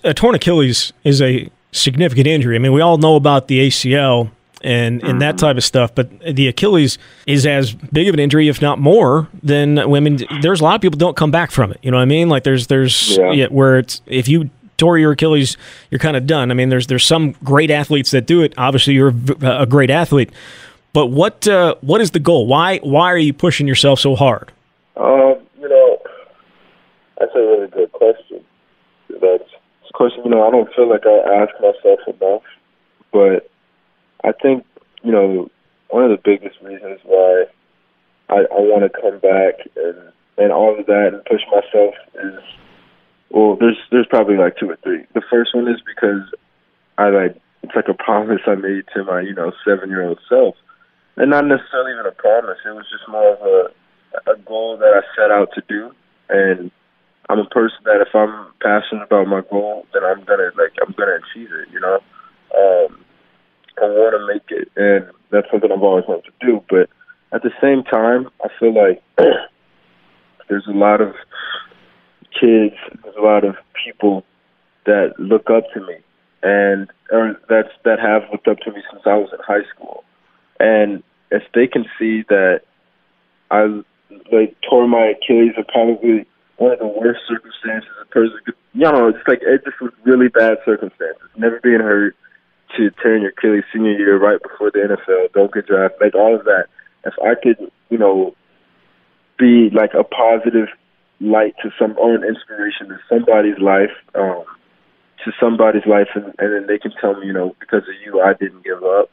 A 0.04 0.12
torn 0.14 0.34
Achilles 0.34 0.92
is 1.02 1.22
a 1.22 1.50
significant 1.72 2.26
injury. 2.26 2.56
I 2.56 2.58
mean, 2.58 2.72
we 2.72 2.82
all 2.82 2.98
know 2.98 3.16
about 3.16 3.48
the 3.48 3.66
ACL 3.66 4.30
and 4.62 5.00
and 5.00 5.02
mm-hmm. 5.02 5.18
that 5.20 5.38
type 5.38 5.56
of 5.56 5.64
stuff. 5.64 5.94
But 5.94 6.10
the 6.20 6.48
Achilles 6.48 6.98
is 7.26 7.46
as 7.46 7.72
big 7.72 8.08
of 8.08 8.14
an 8.14 8.20
injury, 8.20 8.48
if 8.48 8.60
not 8.60 8.78
more, 8.78 9.28
than 9.42 9.78
I 9.78 9.86
mean. 9.86 10.26
There's 10.42 10.60
a 10.60 10.64
lot 10.64 10.74
of 10.74 10.80
people 10.80 10.98
don't 10.98 11.16
come 11.16 11.30
back 11.30 11.50
from 11.50 11.70
it. 11.70 11.78
You 11.82 11.90
know 11.90 11.96
what 11.96 12.02
I 12.02 12.06
mean? 12.06 12.28
Like 12.28 12.44
there's 12.44 12.66
there's 12.66 13.16
yeah. 13.16 13.32
Yeah, 13.32 13.46
where 13.46 13.78
it's 13.78 14.02
if 14.06 14.28
you 14.28 14.50
tore 14.76 14.98
your 14.98 15.12
Achilles, 15.12 15.56
you're 15.90 15.98
kind 15.98 16.16
of 16.16 16.26
done. 16.26 16.50
I 16.50 16.54
mean, 16.54 16.68
there's 16.68 16.86
there's 16.86 17.06
some 17.06 17.32
great 17.44 17.70
athletes 17.70 18.10
that 18.12 18.26
do 18.26 18.42
it. 18.42 18.54
Obviously, 18.56 18.94
you're 18.94 19.14
a 19.42 19.66
great 19.66 19.90
athlete. 19.90 20.30
But 20.92 21.06
what 21.06 21.46
uh, 21.46 21.76
what 21.80 22.00
is 22.00 22.12
the 22.12 22.18
goal? 22.18 22.46
Why 22.46 22.78
why 22.78 23.06
are 23.12 23.18
you 23.18 23.32
pushing 23.32 23.68
yourself 23.68 24.00
so 24.00 24.14
hard? 24.14 24.52
Um, 24.96 25.36
you 25.60 25.68
know, 25.68 25.98
that's 27.18 27.32
a 27.34 27.38
really 27.38 27.68
good 27.68 27.92
question. 27.92 28.44
That's 29.08 29.50
a 29.88 29.92
question. 29.94 30.22
You 30.24 30.30
know, 30.30 30.46
I 30.46 30.50
don't 30.50 30.72
feel 30.74 30.88
like 30.88 31.06
I 31.06 31.42
ask 31.42 31.52
myself 31.60 32.00
enough, 32.06 32.42
but 33.12 33.50
I 34.24 34.32
think 34.32 34.64
you 35.02 35.12
know 35.12 35.50
one 35.90 36.04
of 36.04 36.10
the 36.10 36.22
biggest 36.22 36.60
reasons 36.62 37.00
why 37.04 37.44
I, 38.28 38.36
I 38.36 38.60
want 38.60 38.90
to 38.90 39.00
come 39.00 39.18
back 39.18 39.66
and 39.76 40.12
and 40.38 40.52
all 40.52 40.78
of 40.78 40.86
that 40.86 41.10
and 41.12 41.24
push 41.24 41.42
myself 41.50 41.94
is 42.14 42.42
well, 43.30 43.56
there's 43.56 43.78
there's 43.90 44.06
probably 44.06 44.36
like 44.36 44.56
two 44.58 44.70
or 44.70 44.76
three. 44.82 45.04
The 45.14 45.22
first 45.30 45.54
one 45.54 45.68
is 45.68 45.80
because 45.84 46.22
I 46.96 47.10
like 47.10 47.36
it's 47.62 47.74
like 47.74 47.88
a 47.88 47.94
promise 47.94 48.40
I 48.46 48.54
made 48.54 48.84
to 48.94 49.04
my 49.04 49.20
you 49.20 49.34
know 49.34 49.52
seven 49.66 49.90
year 49.90 50.08
old 50.08 50.20
self, 50.28 50.56
and 51.18 51.30
not 51.30 51.46
necessarily 51.46 51.92
even 51.92 52.06
a 52.06 52.12
promise. 52.12 52.58
It 52.64 52.70
was 52.70 52.86
just 52.90 53.08
more 53.08 53.34
of 53.34 53.42
a 53.42 53.72
a 54.30 54.36
goal 54.46 54.78
that 54.78 54.94
I 54.94 55.02
set 55.14 55.30
out 55.30 55.50
to 55.54 55.62
do, 55.68 55.92
and 56.30 56.70
I'm 57.28 57.40
a 57.40 57.44
person 57.44 57.78
that 57.84 58.00
if 58.00 58.14
I'm 58.14 58.52
passionate 58.62 59.04
about 59.04 59.26
my 59.26 59.42
goal, 59.50 59.86
then 59.92 60.02
I'm 60.04 60.24
gonna 60.24 60.50
like 60.56 60.72
I'm 60.80 60.94
gonna 60.96 61.18
achieve 61.20 61.50
it. 61.52 61.68
You 61.72 61.80
know. 61.80 62.00
Um, 62.56 63.04
I 63.80 63.84
want 63.84 64.14
to 64.18 64.26
make 64.26 64.50
it, 64.50 64.70
and 64.76 65.12
that's 65.30 65.46
something 65.50 65.70
I've 65.70 65.82
always 65.82 66.04
wanted 66.08 66.24
to 66.24 66.46
do. 66.46 66.64
But 66.68 66.88
at 67.32 67.42
the 67.42 67.52
same 67.60 67.84
time, 67.84 68.28
I 68.42 68.48
feel 68.58 68.74
like 68.74 69.02
there's 70.48 70.66
a 70.66 70.72
lot 70.72 71.00
of 71.00 71.14
kids, 72.32 72.74
there's 73.02 73.16
a 73.16 73.22
lot 73.22 73.44
of 73.44 73.56
people 73.84 74.24
that 74.86 75.14
look 75.18 75.50
up 75.50 75.64
to 75.74 75.80
me, 75.80 75.96
and 76.42 76.90
or 77.10 77.36
that's 77.48 77.68
that 77.84 78.00
have 78.00 78.22
looked 78.32 78.48
up 78.48 78.58
to 78.60 78.72
me 78.72 78.82
since 78.90 79.02
I 79.06 79.14
was 79.14 79.30
in 79.32 79.38
high 79.46 79.68
school, 79.74 80.04
and 80.58 81.02
if 81.30 81.42
they 81.54 81.66
can 81.66 81.84
see 81.98 82.22
that 82.28 82.62
I 83.50 83.82
like 84.32 84.56
tore 84.68 84.88
my 84.88 85.14
Achilles 85.16 85.52
in 85.56 85.64
probably 85.64 86.26
one 86.56 86.72
of 86.72 86.78
the 86.78 86.86
worst 86.86 87.20
circumstances 87.28 87.90
a 88.00 88.06
person 88.06 88.38
could, 88.44 88.54
you 88.72 88.80
know, 88.80 89.08
it's 89.08 89.26
like 89.28 89.40
it 89.42 89.64
just 89.64 89.80
was 89.80 89.92
really 90.04 90.28
bad 90.28 90.58
circumstances. 90.64 91.28
Never 91.36 91.60
being 91.60 91.80
hurt, 91.80 92.16
to 92.76 92.90
turn 93.02 93.22
your 93.22 93.30
Achilles 93.30 93.64
senior 93.72 93.92
year 93.92 94.18
right 94.18 94.42
before 94.42 94.70
the 94.70 94.80
NFL, 94.80 95.32
don't 95.32 95.52
get 95.52 95.66
drafted, 95.66 96.00
like 96.00 96.14
all 96.14 96.34
of 96.34 96.44
that. 96.44 96.66
If 97.04 97.14
I 97.22 97.34
could, 97.40 97.70
you 97.90 97.98
know, 97.98 98.34
be 99.38 99.70
like 99.72 99.94
a 99.94 100.04
positive 100.04 100.68
light 101.20 101.54
to 101.62 101.70
some 101.78 101.96
or 101.98 102.14
an 102.14 102.24
inspiration 102.24 102.88
to 102.88 102.98
somebody's 103.08 103.58
life, 103.58 103.92
um, 104.14 104.44
to 105.24 105.32
somebody's 105.40 105.86
life, 105.86 106.08
and, 106.14 106.26
and 106.38 106.54
then 106.54 106.66
they 106.66 106.78
can 106.78 106.92
tell 107.00 107.18
me, 107.18 107.26
you 107.26 107.32
know, 107.32 107.56
because 107.60 107.82
of 107.82 107.94
you, 108.04 108.20
I 108.20 108.34
didn't 108.34 108.64
give 108.64 108.82
up. 108.82 109.10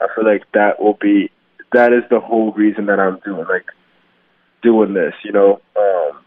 I 0.00 0.06
feel 0.14 0.24
like 0.24 0.44
that 0.52 0.80
will 0.80 0.98
be 1.00 1.30
that 1.72 1.92
is 1.92 2.02
the 2.10 2.20
whole 2.20 2.52
reason 2.52 2.86
that 2.86 3.00
I'm 3.00 3.18
doing 3.24 3.46
like 3.48 3.66
doing 4.62 4.94
this. 4.94 5.14
You 5.24 5.32
know, 5.32 5.60
um, 5.76 6.20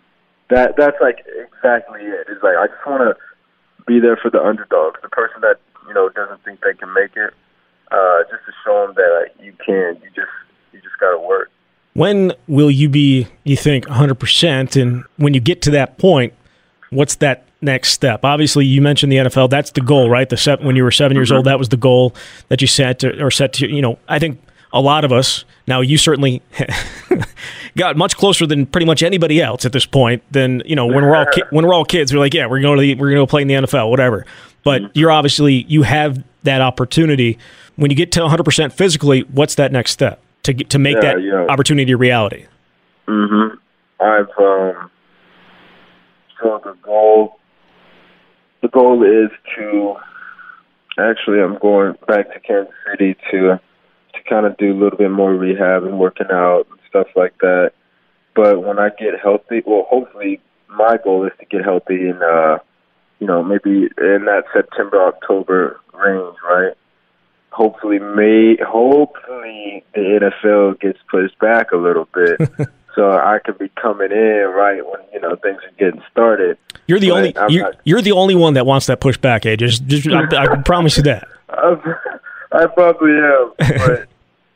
that 0.50 0.76
that's 0.78 0.98
like 1.02 1.26
exactly 1.28 2.02
it. 2.02 2.28
It's 2.30 2.44
like 2.44 2.56
I 2.58 2.68
just 2.68 2.86
want 2.86 3.02
to 3.02 3.16
be 3.88 4.00
there 4.00 4.18
for 4.18 4.30
the 4.30 4.42
underdog, 4.42 4.96
the 5.02 5.10
person 5.10 5.42
that 5.42 5.60
you 5.88 5.94
know 5.94 6.10
doesn't 6.10 6.44
think 6.44 6.62
they 6.62 6.74
can 6.74 6.94
make 6.94 7.16
it, 7.16 7.34
uh, 7.92 8.24
just 8.30 8.46
to 8.46 8.52
show 8.64 8.88
them 8.88 8.96
that 8.96 9.22
like, 9.22 9.46
you 9.46 9.54
can. 9.66 10.02
You 10.04 10.10
just 10.16 10.32
you 10.74 10.82
just 10.82 10.98
got 11.00 11.12
to 11.12 11.20
work. 11.20 11.50
When 11.94 12.34
will 12.48 12.72
you 12.72 12.90
be? 12.90 13.28
You 13.44 13.56
think 13.56 13.88
100 13.88 14.16
percent? 14.16 14.76
And 14.76 15.04
when 15.18 15.34
you 15.34 15.40
get 15.40 15.62
to 15.64 15.72
that 15.72 15.98
point, 15.98 16.34
what's 16.90 17.16
that 17.18 17.46
next 17.62 17.92
step? 17.92 18.26
Obviously, 18.26 18.66
you 18.66 18.82
mentioned 18.82 19.12
the 19.12 19.18
NFL. 19.18 19.50
That's 19.50 19.72
the 19.72 19.82
goal, 19.82 20.10
right? 20.10 20.28
The 20.28 20.38
set 20.38 20.62
when 20.62 20.76
you 20.76 20.84
were 20.84 20.92
7 20.92 21.12
mm-hmm. 21.12 21.20
years 21.20 21.32
old, 21.32 21.46
that 21.46 21.58
was 21.60 21.70
the 21.70 21.78
goal 21.78 22.14
that 22.50 22.62
you 22.62 22.68
set 22.68 23.00
to, 23.00 23.24
or 23.24 23.32
set 23.32 23.54
to. 23.54 23.68
You 23.68 23.82
know, 23.82 23.98
I 24.08 24.20
think 24.20 24.42
a 24.76 24.82
lot 24.82 25.06
of 25.06 25.12
us 25.12 25.46
now. 25.66 25.82
You 25.82 25.98
certainly 25.98 26.44
got 27.78 27.96
much 27.96 28.16
closer 28.18 28.46
than 28.46 28.66
pretty 28.66 28.86
much 28.86 29.02
anybody 29.02 29.42
else 29.42 29.66
at 29.66 29.72
this 29.72 29.86
point. 29.86 30.22
Than 30.30 30.62
you 30.66 30.76
know 30.76 30.86
when 30.86 31.04
we're 31.06 31.16
all 31.16 31.26
ki- 31.26 31.44
when 31.50 31.66
we're 31.66 31.74
all 31.74 31.86
kids, 31.86 32.14
we're 32.14 32.20
like, 32.20 32.34
yeah, 32.34 32.46
we're 32.46 32.62
going 32.62 32.78
to 32.78 32.82
the, 32.82 32.96
we're 32.96 33.10
going 33.10 33.26
to 33.26 33.30
play 33.30 33.42
in 33.42 33.48
the 33.48 33.56
NFL, 33.56 33.90
whatever. 33.90 34.26
But 34.64 34.82
mm-hmm. 34.82 34.92
you're 34.94 35.12
obviously 35.12 35.64
you 35.68 35.84
have 35.84 36.22
that 36.44 36.62
opportunity. 36.62 37.40
When 37.78 37.90
you 37.90 37.98
get 37.98 38.12
to 38.14 38.22
100% 38.22 38.72
physically, 38.72 39.22
what's 39.24 39.56
that 39.56 39.72
next 39.72 39.92
step 39.92 40.22
to 40.44 40.54
get, 40.54 40.70
to 40.70 40.80
make 40.80 40.96
yeah, 40.96 41.02
that 41.02 41.22
yeah. 41.22 41.46
opportunity 41.50 41.92
a 41.92 41.98
reality? 41.98 42.46
Mhm. 43.08 43.58
I've 44.00 44.30
um 44.38 44.92
so 46.42 46.62
the 46.64 46.76
goal 46.84 47.40
the 48.62 48.68
goal 48.68 49.04
is 49.04 49.30
to 49.56 49.96
actually 50.98 51.42
I'm 51.42 51.58
going 51.60 51.96
back 52.08 52.34
to 52.34 52.40
Kansas 52.42 52.74
City 52.92 53.16
to 53.32 53.40
to 53.50 53.60
kind 54.30 54.46
of 54.46 54.58
do 54.58 54.72
a 54.72 54.78
little 54.78 54.98
bit 54.98 55.12
more 55.12 55.34
rehab 55.34 55.84
and 55.84 56.00
working 56.00 56.28
out 56.32 56.68
and 56.70 56.80
stuff 56.90 57.08
like 57.16 57.38
that. 57.40 57.74
But 58.36 58.64
when 58.64 58.80
I 58.80 58.90
get 58.90 59.20
healthy, 59.22 59.62
well, 59.66 59.86
hopefully 59.90 60.42
my 60.68 60.98
goal 61.04 61.26
is 61.26 61.32
to 61.40 61.46
get 61.46 61.64
healthy 61.64 62.10
and 62.10 62.22
uh 62.22 62.60
you 63.20 63.28
know, 63.28 63.44
maybe 63.44 63.90
in 63.98 64.26
that 64.26 64.44
September 64.54 65.02
October 65.02 65.80
range, 65.94 66.36
right? 66.44 66.74
Hopefully, 67.52 68.00
may 68.00 68.58
hopefully 68.58 69.84
the 69.94 70.02
NFL 70.46 70.80
gets 70.82 71.00
pushed 71.10 71.38
back 71.40 71.72
a 71.72 71.78
little 71.78 72.08
bit, 72.14 72.40
so 72.96 73.12
I 73.12 73.40
could 73.44 73.58
be 73.58 73.70
coming 73.82 74.12
in 74.12 74.52
right 74.54 74.86
when 74.86 75.00
you 75.14 75.22
know 75.22 75.36
things 75.38 75.62
are 75.64 75.72
getting 75.80 76.02
started. 76.12 76.58
You're 76.88 77.00
the 77.00 77.10
but 77.10 77.18
only 77.18 77.54
you're, 77.54 77.64
not, 77.64 77.76
you're, 77.86 78.02
the 78.02 78.12
only 78.12 78.36
one 78.36 78.56
that 78.56 78.66
wants 78.66 78.88
that 78.88 79.00
pushback, 79.00 79.46
eh? 79.46 79.56
Just, 79.56 79.88
just 79.88 80.08
I, 80.08 80.44
I 80.44 80.48
can 80.48 80.64
promise 80.66 80.98
you 80.98 81.04
that. 81.04 81.28
I, 81.50 82.68
probably 82.68 83.12
am, 83.12 83.54
but 83.58 84.08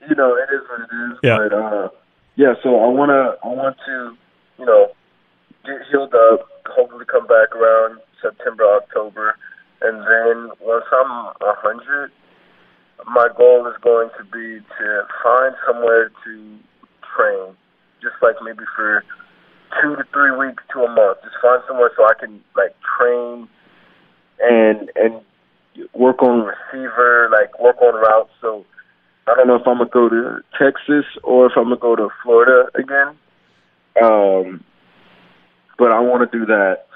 you 0.09 0.15
know, 0.15 0.35
it 0.35 0.49
is 0.53 0.61
what 0.67 0.81
it 0.81 0.91
is. 1.11 1.19
Yeah. 1.23 1.37
But 1.37 1.53
uh, 1.53 1.89
yeah, 2.35 2.53
so 2.63 2.79
I 2.81 2.87
wanna 2.87 3.35
I 3.43 3.47
want 3.47 3.77
to 3.85 4.17
you 4.57 4.65
know 4.65 4.87
get 5.65 5.85
healed 5.91 6.13
up, 6.13 6.47
hopefully 6.65 7.05
come 7.05 7.27
back 7.27 7.55
around 7.55 7.99
September, 8.21 8.63
October, 8.65 9.35
and 9.81 9.99
then 10.01 10.51
once 10.59 10.85
I'm 10.91 11.11
a 11.11 11.53
hundred, 11.61 12.11
my 13.05 13.27
goal 13.37 13.67
is 13.67 13.75
going 13.81 14.09
to 14.17 14.23
be 14.25 14.59
to 14.79 15.07
find 15.23 15.55
somewhere 15.67 16.09
to 16.25 16.57
train, 17.15 17.55
just 18.01 18.15
like 18.21 18.35
maybe 18.43 18.63
for 18.75 19.03
two 19.81 19.95
to 19.95 20.03
three 20.11 20.31
weeks 20.31 20.63
to 20.73 20.83
a 20.83 20.89
month. 20.89 21.19
Just 21.23 21.35
find 21.41 21.61
somewhere 21.67 21.91
so 21.95 22.03
I 22.05 22.13
can 22.19 22.41
like 22.55 22.75
train 22.97 23.47
and 24.39 24.89
and 24.95 25.21
work 25.93 26.21
on 26.23 26.45
receiver, 26.45 27.29
like 27.31 27.59
work 27.59 27.81
on 27.81 27.95
routes. 27.95 28.31
So 28.41 28.65
I 29.29 29.35
don't 29.35 29.47
know 29.47 29.55
if 29.55 29.67
I'm 29.67 29.77
gonna 29.77 29.89
go 29.89 30.09
to 30.09 30.41
Texas 30.57 31.05
or 31.23 31.47
if 31.47 31.53
I'm 31.55 31.65
gonna 31.65 31.77
go 31.77 31.95
to 31.95 32.09
Florida 32.23 32.69
again. 32.75 33.15
Um, 34.01 34.63
but 35.77 35.91
I 35.91 35.99
want 35.99 36.29
to 36.29 36.37
do 36.37 36.45
that, 36.45 36.87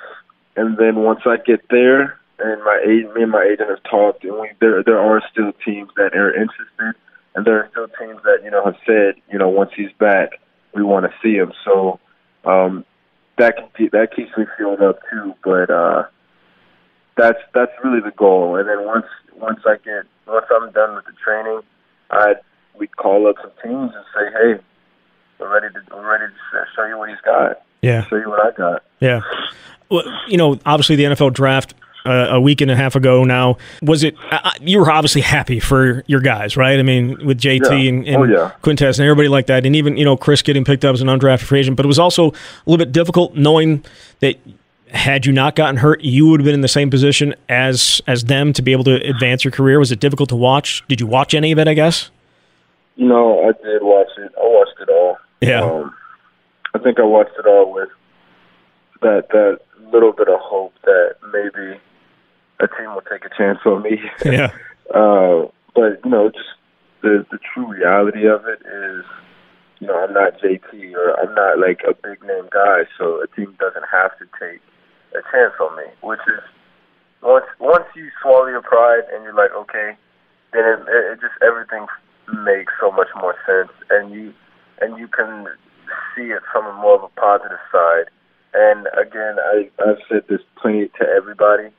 and 0.56 0.78
then 0.78 1.04
once 1.04 1.22
I 1.26 1.38
get 1.38 1.62
there, 1.70 2.20
and 2.40 2.64
my 2.64 2.82
agent, 2.86 3.16
me 3.16 3.24
and 3.24 3.32
my 3.32 3.44
agent 3.44 3.70
have 3.70 3.84
talked, 3.84 4.24
and 4.24 4.34
we 4.40 4.50
there 4.60 4.84
there 4.84 5.00
are 5.00 5.22
still 5.32 5.52
teams 5.66 5.90
that 5.96 6.16
are 6.16 6.34
interested, 6.34 7.00
and 7.36 7.46
there 7.46 7.60
are 7.60 7.70
still 7.72 7.88
teams 8.00 8.22
that 8.24 8.40
you 8.44 8.52
know 8.52 8.66
have 8.66 8.76
said, 8.86 9.16
you 9.32 9.38
know, 9.38 9.50
once 9.50 9.72
he's 9.76 9.92
back, 10.00 10.40
we 10.74 10.84
want 10.84 11.06
to 11.06 11.14
see 11.22 11.36
him. 11.36 11.54
So 11.64 12.00
um, 12.46 12.86
that 13.38 13.56
that 13.92 14.10
keeps 14.16 14.36
me 14.38 14.46
filled 14.58 14.82
up 14.82 15.00
too. 15.12 15.34
But 15.44 15.70
uh, 15.70 16.04
that's 17.18 17.40
that's 17.54 17.72
really 17.84 18.02
the 18.02 18.12
goal. 18.12 18.56
And 18.56 18.68
then 18.68 18.86
once 18.86 19.06
once 19.36 19.60
I 19.66 19.76
get 19.84 20.06
once 20.28 20.46
I'm 20.50 20.72
done 20.72 20.96
with 20.96 21.06
the 21.06 21.14
training, 21.24 21.62
I 22.14 22.36
we'd 22.78 22.96
call 22.98 23.28
up 23.28 23.36
some 23.42 23.52
teams 23.64 23.92
and 23.96 24.06
say, 24.16 24.32
hey, 24.34 24.64
we're 25.40 25.54
ready 25.54 25.74
to 25.74 25.82
we're 25.96 26.10
ready 26.12 26.26
to 26.34 26.66
show 26.76 26.86
you 26.86 26.98
what 26.98 27.10
he's 27.10 27.22
got. 27.26 27.62
Yeah, 27.82 28.06
show 28.08 28.16
you 28.18 28.30
what 28.30 28.40
I 28.46 28.56
got. 28.58 28.84
Yeah. 29.00 29.22
Well, 29.90 30.04
you 30.28 30.38
know, 30.38 30.60
obviously 30.66 30.96
the 30.96 31.04
NFL 31.04 31.34
draft 31.34 31.74
uh, 32.06 32.28
a 32.32 32.40
week 32.42 32.62
and 32.62 32.72
a 32.72 32.76
half 32.76 32.96
ago 32.96 33.24
now. 33.24 33.58
Was 33.82 34.04
it? 34.04 34.16
Uh, 34.32 34.52
you 34.62 34.80
were 34.80 34.90
obviously 34.90 35.22
happy 35.22 35.60
for 35.60 36.04
your 36.08 36.20
guys, 36.22 36.58
right? 36.58 36.80
I 36.80 36.84
mean, 36.84 37.26
with 37.26 37.40
JT 37.40 37.62
Yeah. 37.70 37.90
and, 37.90 38.08
and 38.08 38.16
Oh, 38.18 38.24
yeah. 38.24 38.52
Quintez 38.64 39.00
and 39.00 39.08
everybody 39.08 39.28
like 39.28 39.48
that, 39.48 39.66
and 39.66 39.76
even 39.76 39.98
you 39.98 40.06
know 40.06 40.18
Chris 40.18 40.42
getting 40.42 40.64
picked 40.66 40.84
up 40.86 40.94
as 40.94 41.02
an 41.02 41.08
undrafted 41.08 41.44
free 41.44 41.60
agent. 41.60 41.78
But 41.78 41.86
it 41.86 41.88
was 41.88 42.00
also 42.00 42.30
a 42.32 42.34
little 42.66 42.84
bit 42.84 42.92
difficult 42.92 43.36
knowing 43.36 43.84
that 44.22 44.38
had 44.94 45.26
you 45.26 45.34
not 45.34 45.56
gotten 45.56 45.78
hurt, 45.78 46.02
you 46.02 46.28
would 46.28 46.40
have 46.40 46.46
been 46.46 46.54
in 46.54 46.62
the 46.62 46.68
same 46.68 46.90
position 46.90 47.34
as 47.50 48.02
as 48.08 48.26
them 48.26 48.54
to 48.54 48.62
be 48.62 48.72
able 48.72 48.84
to 48.86 48.96
advance 49.08 49.44
your 49.44 49.52
career. 49.52 49.80
Was 49.80 49.92
it 49.92 50.00
difficult 50.00 50.30
to 50.30 50.36
watch? 50.36 50.84
Did 50.88 51.02
you 51.02 51.08
watch 51.08 51.34
any 51.34 51.52
of 51.52 51.60
it? 51.60 51.68
I 51.68 51.74
guess. 51.74 52.12
Know, 52.96 53.42
I 53.42 53.52
did 53.64 53.82
watch 53.82 54.10
it. 54.18 54.32
I 54.38 54.44
watched 54.44 54.80
it 54.80 54.90
all. 54.90 55.18
Yeah. 55.42 55.62
Um, 55.62 55.96
I 56.76 56.80
think 56.80 57.00
I 57.00 57.04
watched 57.04 57.38
it 57.38 57.48
all 57.48 57.74
with 57.74 57.90
that 59.02 59.30
that 59.30 59.60
little 59.92 60.14
bit 60.14 60.28
of 60.30 60.40
hope 60.40 60.74
that 60.84 61.16
maybe 61.32 61.80
a 62.60 62.68
team 62.68 62.94
will 62.94 63.02
take 63.02 63.26
a 63.26 63.36
chance 63.36 63.60
on 63.66 63.82
me. 63.82 64.00
Yeah. 64.26 64.52
Uh, 64.94 65.48
but 65.74 66.00
you 66.06 66.12
know, 66.12 66.30
just 66.30 66.46
the 67.02 67.26
the 67.32 67.40
true 67.54 67.66
reality 67.66 68.28
of 68.28 68.46
it 68.46 68.62
is, 68.62 69.04
you 69.80 69.88
know, 69.88 70.04
I'm 70.04 70.14
not 70.14 70.40
JT 70.40 70.94
or 70.94 71.20
I'm 71.20 71.34
not 71.34 71.58
like 71.58 71.82
a 71.88 71.96
big 71.96 72.22
name 72.22 72.48
guy, 72.52 72.84
so 72.98 73.24
a 73.24 73.28
team 73.36 73.56
doesn't 73.60 73.86
have 73.92 74.18
to 74.20 74.26
take 74.40 74.62
a 75.16 75.22
chance 75.32 75.54
on 75.60 75.78
me. 75.78 75.84
Which 76.02 76.22
is 76.28 76.44
once 77.22 77.46
once 77.60 77.86
you 77.96 78.10
swallow 78.22 78.48
your 78.48 78.62
pride 78.62 79.04
and 79.14 79.24
you're 79.24 79.34
like, 79.34 79.52
okay, 79.56 79.96
then 80.52 80.64
it, 80.64 80.80
it, 80.88 81.22
just 81.22 81.34
everything 81.42 81.88
makes 82.46 82.74
so 82.80 82.92
much 82.92 83.10
more 83.20 83.36
sense, 83.46 83.72
and 83.90 84.12
you 84.12 84.34
and 84.82 84.98
you 84.98 85.08
can 85.08 85.48
see 86.16 86.30
it 86.34 86.42
from 86.52 86.66
a 86.66 86.74
more 86.82 86.96
of 86.96 87.04
a 87.04 87.20
positive 87.20 87.62
side. 87.72 88.10
And 88.54 88.88
again, 89.00 89.36
I 89.40 89.70
I've 89.82 90.02
said 90.10 90.24
this 90.30 90.42
plenty 90.62 90.88
to 91.00 91.06
everybody. 91.16 91.70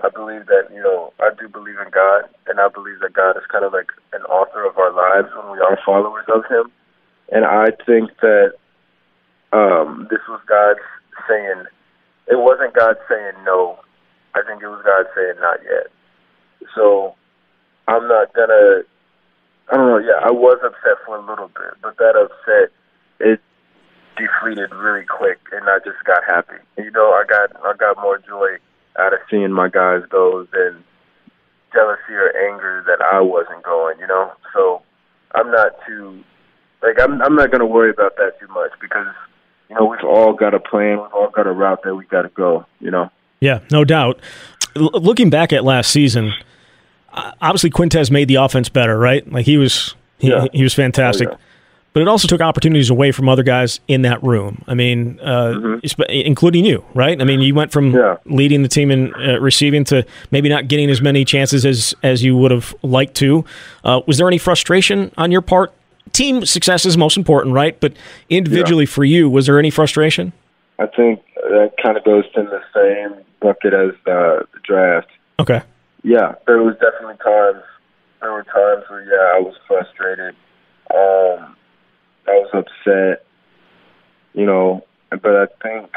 I 0.00 0.10
believe 0.10 0.46
that 0.46 0.68
you 0.72 0.82
know 0.82 1.12
I 1.20 1.30
do 1.38 1.48
believe 1.48 1.78
in 1.78 1.90
God, 1.90 2.24
and 2.46 2.60
I 2.60 2.68
believe 2.68 3.00
that 3.00 3.14
God 3.14 3.36
is 3.36 3.46
kind 3.50 3.64
of 3.64 3.72
like 3.72 3.90
an 4.12 4.22
author 4.22 4.64
of 4.64 4.78
our 4.78 4.92
lives 4.92 5.28
when 5.34 5.52
we 5.52 5.58
are 5.58 5.78
followers 5.84 6.26
of 6.32 6.44
Him. 6.46 6.70
And 7.30 7.44
I 7.44 7.70
think 7.84 8.10
that 8.20 8.52
um, 9.52 10.06
this 10.10 10.20
was 10.28 10.40
God 10.46 10.76
saying 11.28 11.64
it 12.28 12.38
wasn't 12.38 12.74
God 12.74 12.96
saying 13.08 13.44
no. 13.44 13.78
I 14.34 14.42
think 14.46 14.62
it 14.62 14.68
was 14.68 14.82
God 14.84 15.06
saying 15.16 15.40
not 15.40 15.60
yet. 15.64 15.88
So 16.74 17.14
I'm 17.86 18.06
not 18.08 18.32
gonna. 18.34 18.82
I 19.70 19.76
don't 19.76 19.88
know. 19.88 19.98
Yeah, 19.98 20.20
I 20.24 20.30
was 20.30 20.58
upset 20.64 20.98
for 21.04 21.16
a 21.16 21.26
little 21.26 21.48
bit, 21.48 21.74
but 21.82 21.96
that 21.98 22.16
upset 22.16 22.72
it 23.20 23.40
deflated 24.16 24.74
really 24.74 25.04
quick, 25.06 25.38
and 25.52 25.68
I 25.68 25.78
just 25.84 26.02
got 26.04 26.24
happy. 26.26 26.60
You 26.76 26.90
know, 26.90 27.12
I 27.12 27.24
got 27.28 27.50
I 27.64 27.72
got 27.76 28.00
more 28.02 28.18
joy 28.18 28.58
out 28.98 29.12
of 29.12 29.20
seeing 29.30 29.52
my 29.52 29.68
guys 29.68 30.02
go 30.10 30.46
than 30.52 30.84
jealousy 31.72 32.14
or 32.14 32.32
anger 32.50 32.84
that 32.86 33.00
I 33.00 33.20
wasn't 33.20 33.62
going. 33.62 33.98
You 34.00 34.06
know, 34.06 34.32
so 34.52 34.82
I'm 35.34 35.50
not 35.50 35.72
too 35.86 36.22
like 36.82 37.00
I'm 37.00 37.22
I'm 37.22 37.34
not 37.34 37.50
gonna 37.50 37.66
worry 37.66 37.90
about 37.90 38.16
that 38.16 38.38
too 38.40 38.48
much 38.48 38.72
because 38.80 39.14
you 39.68 39.76
know 39.76 39.84
we've 39.86 40.04
all 40.04 40.32
got 40.32 40.54
a 40.54 40.60
plan, 40.60 40.98
we've 41.00 41.12
all 41.12 41.30
got 41.30 41.46
a 41.46 41.52
route 41.52 41.82
that 41.84 41.94
we 41.94 42.04
got 42.06 42.22
to 42.22 42.28
go. 42.30 42.66
You 42.80 42.90
know. 42.90 43.10
Yeah, 43.40 43.60
no 43.70 43.84
doubt. 43.84 44.20
L- 44.76 44.90
looking 44.94 45.30
back 45.30 45.52
at 45.52 45.64
last 45.64 45.90
season, 45.90 46.32
obviously 47.40 47.70
Quintez 47.70 48.10
made 48.10 48.28
the 48.28 48.36
offense 48.36 48.68
better, 48.68 48.98
right? 48.98 49.30
Like 49.30 49.46
he 49.46 49.56
was, 49.56 49.94
he, 50.18 50.28
Yeah. 50.28 50.46
he 50.52 50.62
was 50.62 50.74
fantastic. 50.74 51.28
Oh, 51.28 51.32
yeah. 51.32 51.38
But 51.94 52.02
it 52.02 52.08
also 52.08 52.28
took 52.28 52.40
opportunities 52.40 52.90
away 52.90 53.12
from 53.12 53.28
other 53.28 53.42
guys 53.42 53.80
in 53.88 54.02
that 54.02 54.22
room. 54.22 54.62
I 54.68 54.74
mean, 54.74 55.18
uh, 55.20 55.78
espe- 55.82 56.24
including 56.24 56.64
you, 56.64 56.84
right? 56.94 57.20
I 57.20 57.24
mean, 57.24 57.40
you 57.40 57.54
went 57.54 57.72
from 57.72 57.92
Mm-hmm. 57.92 57.96
Yeah. 58.28 58.36
leading 58.36 58.62
the 58.62 58.68
team 58.68 58.90
in 58.90 59.12
uh, 59.14 59.38
receiving 59.40 59.84
to 59.84 60.04
maybe 60.30 60.48
not 60.48 60.68
getting 60.68 60.90
as 60.90 61.00
many 61.00 61.24
chances 61.24 61.64
as 61.64 61.94
as 62.02 62.22
you 62.22 62.36
would 62.36 62.50
have 62.50 62.74
liked 62.82 63.14
to. 63.16 63.44
Uh, 63.84 64.00
was 64.06 64.18
there 64.18 64.28
any 64.28 64.38
frustration 64.38 65.10
on 65.16 65.32
your 65.32 65.40
part? 65.40 65.72
Team 66.18 66.44
success 66.44 66.84
is 66.84 66.96
most 66.96 67.16
important, 67.16 67.54
right? 67.54 67.78
But 67.78 67.92
individually 68.28 68.86
for 68.86 69.04
you, 69.04 69.30
was 69.30 69.46
there 69.46 69.56
any 69.56 69.70
frustration? 69.70 70.32
I 70.80 70.86
think 70.86 71.22
that 71.36 71.74
kind 71.80 71.96
of 71.96 72.02
goes 72.02 72.24
in 72.34 72.46
the 72.46 72.60
same 72.74 73.24
bucket 73.38 73.72
as 73.72 73.92
the, 74.04 74.44
the 74.52 74.58
draft. 74.64 75.06
Okay. 75.38 75.62
Yeah, 76.02 76.34
there 76.48 76.60
was 76.60 76.74
definitely 76.80 77.18
times. 77.24 77.62
There 78.20 78.32
were 78.32 78.42
times 78.42 78.82
where 78.88 79.04
yeah, 79.04 79.36
I 79.36 79.40
was 79.40 79.54
frustrated. 79.68 80.34
Um, 80.92 81.54
I 82.26 82.32
was 82.32 82.50
upset. 82.52 83.24
You 84.34 84.44
know, 84.44 84.84
but 85.10 85.36
I 85.36 85.46
think 85.62 85.88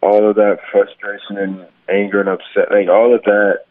all 0.00 0.30
of 0.30 0.36
that 0.36 0.58
frustration 0.70 1.38
and 1.38 1.66
anger 1.88 2.20
and 2.20 2.28
upset, 2.28 2.70
like 2.70 2.86
all 2.86 3.12
of 3.12 3.24
that, 3.24 3.64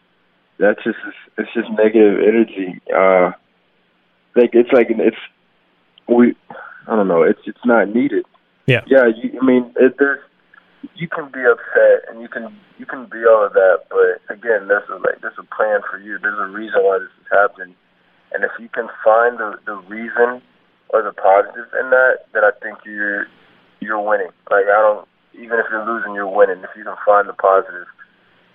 that's 0.60 0.84
just 0.84 0.98
it's 1.38 1.54
just 1.54 1.72
negative 1.72 2.20
energy. 2.20 2.82
Uh, 2.94 3.32
like 4.36 4.50
it's 4.52 4.74
like 4.74 4.88
it's 4.90 5.16
we, 6.08 6.36
I 6.88 6.96
don't 6.96 7.08
know, 7.08 7.24
it's 7.24 7.42
it's 7.46 7.66
not 7.66 7.94
needed. 7.94 8.26
Yeah. 8.66 8.82
Yeah, 8.88 9.08
you, 9.08 9.40
I 9.42 9.46
mean, 9.46 9.74
it, 9.78 9.96
there's 9.98 10.20
you 10.96 11.08
can 11.08 11.32
be 11.32 11.42
upset 11.44 12.08
and 12.10 12.22
you 12.22 12.28
can 12.28 12.56
you 12.78 12.86
can 12.86 13.06
be 13.06 13.26
all 13.26 13.46
of 13.46 13.54
that, 13.54 13.86
but 13.90 14.22
again, 14.34 14.68
there's 14.68 14.88
a 14.90 14.96
like 14.96 15.22
there's 15.22 15.40
a 15.40 15.48
plan 15.56 15.82
for 15.90 15.98
you. 16.00 16.18
There's 16.20 16.40
a 16.40 16.52
reason 16.52 16.84
why 16.84 17.00
this 17.00 17.14
is 17.20 17.28
happening, 17.32 17.76
and 18.34 18.44
if 18.44 18.52
you 18.60 18.70
can 18.70 18.88
find 19.04 19.38
the 19.38 19.58
the 19.66 19.76
reason 19.88 20.42
or 20.90 21.02
the 21.04 21.12
positive 21.12 21.68
in 21.80 21.90
that, 21.90 22.28
then 22.34 22.44
I 22.44 22.52
think 22.62 22.80
you're 22.86 23.28
you're 23.80 24.02
winning. 24.02 24.32
Like 24.50 24.66
I 24.70 24.80
don't 24.80 25.08
even 25.34 25.60
if 25.60 25.66
you're 25.70 25.86
losing, 25.86 26.14
you're 26.14 26.30
winning. 26.30 26.64
If 26.64 26.72
you 26.76 26.84
can 26.84 26.98
find 27.06 27.28
the 27.28 27.34
positive 27.34 27.88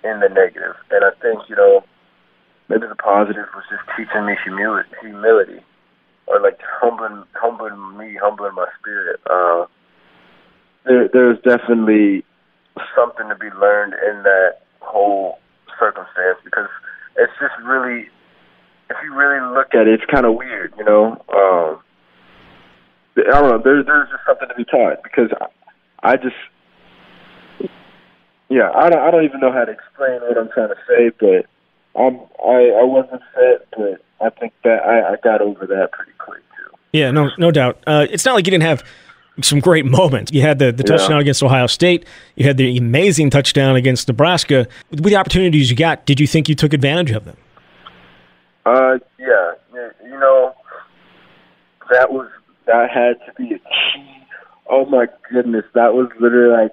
in 0.03 0.19
the 0.19 0.29
negative, 0.29 0.75
and 0.91 1.03
I 1.03 1.11
think 1.21 1.47
you 1.49 1.55
know 1.55 1.83
maybe 2.69 2.87
the 2.87 2.99
positive 2.99 3.47
was 3.55 3.65
just 3.69 3.83
teaching 3.95 4.25
me 4.25 4.35
humility, 4.43 4.89
humility, 5.01 5.59
or 6.27 6.39
like 6.41 6.59
humbling 6.81 7.23
humbling 7.33 7.97
me, 7.97 8.17
humbling 8.21 8.55
my 8.55 8.67
spirit. 8.79 9.19
Uh, 9.29 9.65
there, 10.85 11.09
there's 11.11 11.37
definitely 11.41 12.23
something 12.95 13.27
to 13.29 13.35
be 13.35 13.49
learned 13.59 13.93
in 13.93 14.23
that 14.23 14.61
whole 14.79 15.39
circumstance 15.79 16.39
because 16.43 16.69
it's 17.17 17.33
just 17.39 17.53
really, 17.63 18.09
if 18.89 18.97
you 19.03 19.15
really 19.15 19.39
look 19.53 19.73
at 19.73 19.87
it, 19.87 20.01
it's 20.01 20.11
kind 20.11 20.25
of 20.25 20.35
weird, 20.35 20.73
you 20.77 20.83
know. 20.83 21.13
Um, 21.33 21.79
I 23.17 23.39
don't 23.39 23.49
know. 23.49 23.61
There, 23.63 23.83
there's 23.83 24.09
just 24.09 24.23
something 24.25 24.47
to 24.49 24.55
be 24.55 24.65
taught 24.65 25.03
because 25.03 25.29
I, 25.39 26.13
I 26.13 26.17
just, 26.17 26.35
yeah, 28.49 28.71
I 28.75 28.89
don't, 28.89 29.01
I 29.01 29.11
don't 29.11 29.23
even 29.23 29.39
know 29.39 29.51
how 29.51 29.65
to 29.65 29.71
explain 29.71 30.21
what 30.21 30.37
I'm 30.37 30.49
trying 30.51 30.69
to 30.69 30.81
say, 30.87 31.11
but 31.19 31.45
I'm, 31.95 32.19
I, 32.43 32.71
I 32.79 32.83
wasn't 32.83 33.21
upset, 33.21 33.67
but 33.77 34.03
I 34.25 34.29
think 34.39 34.53
that 34.63 34.83
I, 34.83 35.13
I 35.13 35.15
got 35.23 35.41
over 35.41 35.65
that 35.67 35.91
pretty 35.91 36.11
quick 36.17 36.41
too. 36.57 36.75
Yeah, 36.91 37.11
no, 37.11 37.29
no 37.37 37.51
doubt. 37.51 37.77
Uh, 37.85 38.07
it's 38.09 38.25
not 38.25 38.33
like 38.35 38.45
you 38.47 38.51
didn't 38.51 38.63
have 38.63 38.83
some 39.41 39.59
great 39.59 39.85
moments. 39.85 40.31
You 40.31 40.41
had 40.41 40.59
the, 40.59 40.71
the 40.71 40.83
Yeah. 40.87 40.97
touchdown 40.97 41.19
against 41.19 41.41
Ohio 41.43 41.67
State. 41.67 42.05
You 42.35 42.45
had 42.45 42.57
the 42.57 42.77
amazing 42.77 43.29
touchdown 43.29 43.75
against 43.75 44.07
Nebraska. 44.07 44.67
With 44.91 45.03
the 45.03 45.15
opportunities 45.15 45.69
you 45.69 45.75
got, 45.75 46.05
did 46.05 46.19
you 46.19 46.27
think 46.27 46.49
you 46.49 46.55
took 46.55 46.73
advantage 46.73 47.11
of 47.11 47.25
them? 47.25 47.37
Uh, 48.65 48.97
yeah, 49.19 49.51
yeah, 49.73 49.89
you 50.03 50.11
know, 50.19 50.53
that 51.91 52.11
was 52.11 52.29
that 52.65 52.89
had 52.89 53.17
to 53.25 53.33
be 53.37 53.55
a 53.55 53.59
key. 53.59 54.09
Oh 54.69 54.85
my 54.85 55.07
goodness, 55.31 55.65
that 55.73 55.93
was 55.93 56.09
literally 56.19 56.55
like 56.63 56.71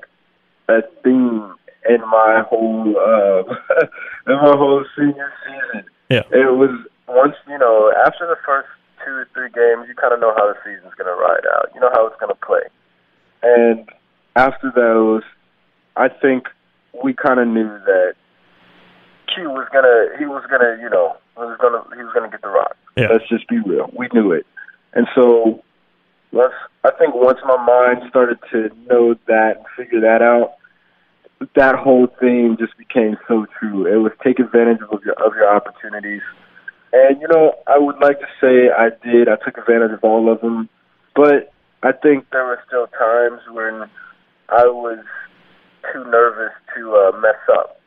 a 0.68 0.82
theme 1.02 1.52
in 1.88 2.00
my 2.00 2.42
whole 2.48 2.94
uh, 2.96 3.42
in 4.26 4.36
my 4.36 4.56
whole 4.56 4.84
senior 4.96 5.32
season. 5.46 5.86
Yeah. 6.08 6.22
It 6.30 6.56
was 6.56 6.70
once 7.08 7.34
you 7.48 7.58
know 7.58 7.92
after 8.06 8.26
the 8.26 8.36
first 8.44 8.68
two 9.04 9.12
or 9.12 9.28
three 9.32 9.50
games, 9.50 9.88
you 9.88 9.94
kind 9.94 10.12
of 10.12 10.20
know 10.20 10.34
how 10.36 10.46
the 10.46 10.58
season's 10.64 10.94
going 10.94 11.08
to 11.08 11.16
ride 11.16 11.46
out. 11.56 11.70
You 11.74 11.80
know 11.80 11.90
how 11.92 12.06
it's 12.06 12.20
going 12.20 12.34
to 12.34 12.46
play, 12.46 12.68
and 13.42 13.88
after 14.36 14.72
those, 14.74 15.22
I 15.96 16.08
think 16.08 16.44
we 17.02 17.14
kind 17.14 17.40
of 17.40 17.48
knew 17.48 17.68
that 17.86 18.14
Q 19.34 19.50
was 19.50 19.68
gonna 19.72 20.18
he 20.18 20.26
was 20.26 20.44
gonna 20.50 20.76
you 20.82 20.90
know 20.90 21.16
was 21.36 21.56
gonna 21.60 21.82
he 21.96 22.02
was 22.02 22.12
gonna 22.12 22.30
get 22.30 22.42
the 22.42 22.48
rock. 22.48 22.76
Yeah. 22.96 23.08
Let's 23.10 23.28
just 23.28 23.48
be 23.48 23.58
real. 23.58 23.90
We 23.96 24.08
knew 24.12 24.32
it, 24.32 24.46
and 24.92 25.06
so 25.14 25.62
once 26.32 26.54
I 26.84 26.90
think 26.98 27.14
once 27.14 27.38
my 27.44 27.56
mind 27.64 28.08
started 28.08 28.38
to 28.52 28.70
know 28.88 29.14
that 29.26 29.58
and 29.58 29.66
figure 29.76 30.00
that 30.00 30.22
out, 30.22 30.54
that 31.54 31.74
whole 31.76 32.06
thing 32.20 32.56
just 32.58 32.76
became 32.76 33.16
so 33.26 33.46
true. 33.58 33.86
It 33.86 33.96
was 33.96 34.12
take 34.22 34.38
advantage 34.38 34.80
of 34.90 35.02
your 35.04 35.14
of 35.24 35.34
your 35.34 35.48
opportunities, 35.54 36.22
and 36.92 37.20
you 37.20 37.28
know 37.28 37.54
I 37.66 37.78
would 37.78 37.98
like 38.00 38.20
to 38.20 38.26
say 38.40 38.70
I 38.70 38.90
did. 39.04 39.28
I 39.28 39.36
took 39.36 39.56
advantage 39.58 39.92
of 39.92 40.04
all 40.04 40.30
of 40.30 40.40
them, 40.40 40.68
but 41.14 41.52
I 41.82 41.92
think 41.92 42.26
there 42.30 42.44
were 42.44 42.60
still 42.66 42.86
times 42.88 43.40
when 43.50 43.88
I 44.50 44.66
was 44.66 44.98
too 45.92 46.04
nervous 46.04 46.52
to 46.76 46.94
uh, 46.94 47.18
mess 47.20 47.40
up. 47.52 47.80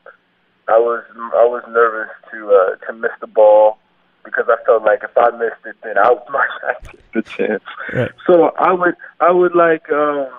I 0.68 0.80
was 0.80 1.04
I 1.16 1.46
was 1.46 1.64
nervous 1.70 2.10
to 2.32 2.50
uh, 2.50 2.86
to 2.86 2.94
miss 2.94 3.12
the 3.22 3.28
ball 3.28 3.78
because 4.24 4.46
I 4.48 4.64
felt 4.66 4.84
like 4.84 5.04
if 5.04 5.16
I 5.18 5.30
missed 5.32 5.66
it, 5.66 5.76
then 5.84 5.98
I 5.98 6.10
might 6.32 6.48
not 6.64 6.92
get 6.92 7.02
the 7.14 7.22
chance. 7.22 7.64
Right. 7.94 8.12
So 8.26 8.52
I 8.58 8.72
would 8.72 8.96
I 9.20 9.32
would 9.32 9.56
like 9.56 9.92
um 9.92 10.30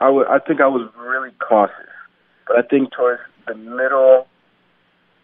I 0.00 0.10
would 0.10 0.26
I 0.26 0.38
think 0.38 0.60
I 0.60 0.66
was 0.66 0.90
really 0.96 1.30
cautious, 1.46 1.91
but 2.46 2.58
I 2.58 2.62
think 2.62 2.92
towards 2.92 3.20
the 3.46 3.54
middle 3.54 4.26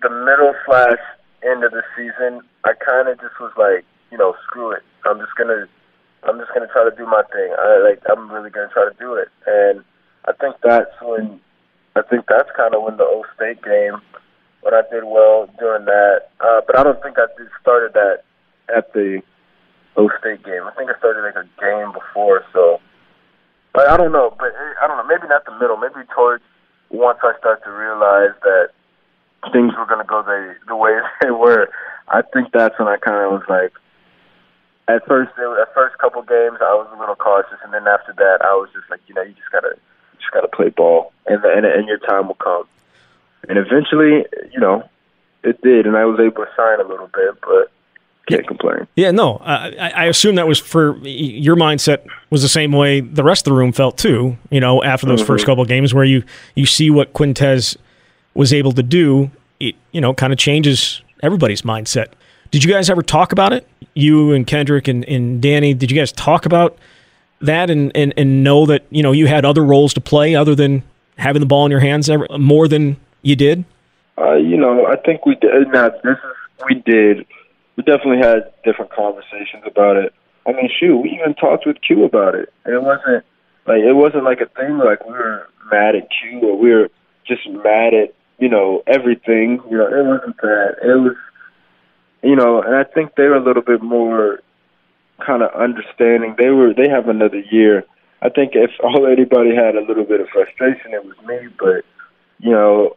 the 0.02 0.10
middle 0.10 0.54
slash 0.66 1.02
end 1.42 1.64
of 1.64 1.72
the 1.72 1.82
season, 1.96 2.42
I 2.64 2.72
kind 2.78 3.08
of 3.08 3.18
just 3.20 3.38
was 3.40 3.52
like, 3.58 3.84
you 4.10 4.18
know, 4.18 4.34
screw 4.46 4.70
it. 4.72 4.82
I'm 5.04 5.18
just 5.18 5.34
gonna 5.36 5.66
I'm 6.24 6.38
just 6.38 6.52
gonna 6.54 6.68
try 6.68 6.84
to 6.84 6.94
do 6.94 7.06
my 7.06 7.22
thing. 7.32 7.50
I 7.58 7.82
like 7.82 8.02
I'm 8.10 8.30
really 8.30 8.50
gonna 8.50 8.70
try 8.72 8.88
to 8.88 8.96
do 8.98 9.14
it, 9.14 9.28
and 9.46 9.84
I 10.26 10.32
think 10.32 10.56
that's 10.62 10.94
when 11.02 11.40
I 11.96 12.02
think 12.02 12.26
that's 12.28 12.50
kind 12.56 12.74
of 12.74 12.82
when 12.82 12.96
the 12.96 13.04
O 13.04 13.24
State 13.34 13.62
game 13.62 14.00
when 14.62 14.74
I 14.74 14.82
did 14.90 15.04
well 15.04 15.48
during 15.58 15.84
that. 15.86 16.30
Uh, 16.40 16.60
but 16.66 16.78
I 16.78 16.82
don't 16.82 17.02
think 17.02 17.16
I 17.18 17.26
did 17.36 17.48
started 17.60 17.94
that 17.94 18.22
at 18.74 18.92
the 18.92 19.22
O 19.96 20.10
State 20.20 20.44
game. 20.44 20.62
I 20.62 20.72
think 20.76 20.90
I 20.90 20.98
started 20.98 21.22
like 21.22 21.36
a 21.36 21.48
game 21.60 21.92
before. 21.92 22.44
So, 22.52 22.80
but 23.74 23.88
I 23.88 23.96
don't 23.96 24.12
know. 24.12 24.34
But 24.38 24.54
eh, 24.54 24.74
I 24.82 24.86
don't 24.86 24.96
know. 24.98 25.06
Maybe 25.06 25.28
not 25.28 25.44
the 25.44 25.58
middle. 25.58 25.76
Maybe 25.76 26.06
towards 26.14 26.44
once 26.90 27.18
I 27.22 27.36
start 27.38 27.62
to 27.64 27.70
realize 27.70 28.34
that 28.42 28.70
things 29.52 29.72
were 29.76 29.86
going 29.86 30.00
to 30.00 30.08
go 30.08 30.22
the 30.22 30.54
the 30.66 30.76
way 30.76 30.98
they 31.22 31.30
were. 31.30 31.70
I 32.08 32.22
think 32.22 32.52
that's 32.52 32.78
when 32.78 32.88
I 32.88 32.96
kind 32.96 33.24
of 33.24 33.32
was 33.32 33.44
like. 33.48 33.72
At 34.88 35.06
first, 35.06 35.30
it, 35.36 35.60
at 35.60 35.74
first 35.74 35.98
couple 35.98 36.22
games, 36.22 36.56
I 36.62 36.72
was 36.72 36.88
a 36.96 36.98
little 36.98 37.14
cautious, 37.14 37.58
and 37.62 37.74
then 37.74 37.86
after 37.86 38.14
that, 38.14 38.38
I 38.40 38.56
was 38.56 38.70
just 38.72 38.88
like, 38.88 39.00
you 39.06 39.14
know, 39.14 39.20
you 39.20 39.34
just 39.34 39.52
gotta, 39.52 39.76
you 39.76 40.18
just 40.18 40.30
gotta 40.32 40.48
play 40.48 40.70
ball, 40.70 41.12
and 41.26 41.44
and 41.44 41.66
and 41.66 41.86
your 41.86 41.98
time 41.98 42.26
will 42.26 42.40
come. 42.40 42.64
And 43.50 43.58
eventually, 43.58 44.24
you 44.50 44.58
know, 44.58 44.88
it 45.44 45.60
did, 45.60 45.86
and 45.86 45.94
I 45.94 46.06
was 46.06 46.18
able 46.18 46.42
to 46.44 46.50
shine 46.56 46.80
a 46.80 46.88
little 46.88 47.10
bit, 47.12 47.38
but 47.42 47.70
can't 48.28 48.46
complain. 48.46 48.86
Yeah, 48.96 49.10
no, 49.10 49.36
I, 49.44 49.74
I 49.78 49.88
I 49.88 50.04
assume 50.06 50.36
that 50.36 50.46
was 50.46 50.58
for 50.58 50.98
your 51.02 51.56
mindset 51.56 52.06
was 52.30 52.42
the 52.42 52.48
same 52.48 52.72
way 52.72 53.00
the 53.00 53.24
rest 53.24 53.46
of 53.46 53.52
the 53.52 53.56
room 53.56 53.72
felt 53.72 53.98
too. 53.98 54.36
You 54.50 54.60
know, 54.60 54.82
after 54.82 55.06
those 55.06 55.22
first 55.22 55.46
couple 55.46 55.62
of 55.62 55.68
games 55.68 55.94
where 55.94 56.04
you 56.04 56.22
you 56.54 56.66
see 56.66 56.90
what 56.90 57.12
Quintez 57.12 57.76
was 58.34 58.52
able 58.52 58.72
to 58.72 58.82
do, 58.82 59.30
it 59.60 59.74
you 59.92 60.00
know 60.00 60.14
kind 60.14 60.32
of 60.32 60.38
changes 60.38 61.02
everybody's 61.22 61.62
mindset. 61.62 62.08
Did 62.50 62.64
you 62.64 62.72
guys 62.72 62.88
ever 62.88 63.02
talk 63.02 63.32
about 63.32 63.52
it? 63.52 63.68
You 63.94 64.32
and 64.32 64.46
Kendrick 64.46 64.88
and, 64.88 65.04
and 65.04 65.42
Danny, 65.42 65.74
did 65.74 65.90
you 65.90 65.96
guys 65.96 66.12
talk 66.12 66.46
about 66.46 66.78
that 67.40 67.70
and, 67.70 67.92
and, 67.94 68.14
and 68.16 68.42
know 68.42 68.66
that 68.66 68.84
you 68.90 69.02
know 69.02 69.12
you 69.12 69.26
had 69.26 69.44
other 69.44 69.64
roles 69.64 69.94
to 69.94 70.00
play 70.00 70.34
other 70.34 70.54
than 70.54 70.82
having 71.16 71.40
the 71.40 71.46
ball 71.46 71.64
in 71.66 71.70
your 71.70 71.80
hands 71.80 72.08
ever, 72.08 72.26
more 72.38 72.68
than 72.68 72.96
you 73.22 73.36
did? 73.36 73.64
Uh, 74.16 74.34
you 74.34 74.56
know, 74.56 74.86
I 74.86 74.96
think 74.96 75.26
we 75.26 75.34
did. 75.36 75.68
Now, 75.68 75.90
this 75.90 76.00
is 76.04 76.64
we 76.66 76.74
did. 76.86 77.26
We 77.78 77.84
definitely 77.84 78.18
had 78.18 78.50
different 78.64 78.90
conversations 78.90 79.62
about 79.64 79.96
it. 79.98 80.12
I 80.44 80.50
mean, 80.50 80.68
shoot, 80.68 80.98
we 80.98 81.10
even 81.10 81.34
talked 81.34 81.64
with 81.64 81.80
Q 81.80 82.04
about 82.04 82.34
it, 82.34 82.52
it 82.66 82.82
wasn't 82.82 83.24
like 83.68 83.82
it 83.82 83.92
wasn't 83.92 84.24
like 84.24 84.40
a 84.40 84.46
thing 84.46 84.78
like 84.78 85.06
we 85.06 85.12
were 85.12 85.48
mad 85.70 85.94
at 85.94 86.08
Q 86.10 86.40
or 86.40 86.58
we 86.58 86.74
were 86.74 86.88
just 87.24 87.48
mad 87.48 87.94
at 87.94 88.14
you 88.40 88.48
know 88.48 88.82
everything. 88.88 89.62
You 89.70 89.78
know, 89.78 89.86
it 89.86 90.04
wasn't 90.04 90.36
that. 90.38 90.76
It 90.82 90.98
was, 90.98 91.14
you 92.24 92.34
know, 92.34 92.60
and 92.60 92.74
I 92.74 92.82
think 92.82 93.14
they 93.14 93.28
were 93.28 93.36
a 93.36 93.44
little 93.44 93.62
bit 93.62 93.80
more 93.80 94.40
kind 95.24 95.44
of 95.44 95.54
understanding. 95.54 96.34
They 96.36 96.48
were 96.48 96.74
they 96.74 96.88
have 96.88 97.08
another 97.08 97.44
year. 97.52 97.84
I 98.22 98.28
think 98.28 98.56
if 98.56 98.72
all 98.82 99.06
anybody 99.06 99.54
had 99.54 99.76
a 99.76 99.86
little 99.86 100.04
bit 100.04 100.20
of 100.20 100.26
frustration, 100.30 100.94
it 100.94 101.04
was 101.04 101.16
me. 101.28 101.46
But 101.56 101.84
you 102.40 102.50
know, 102.50 102.96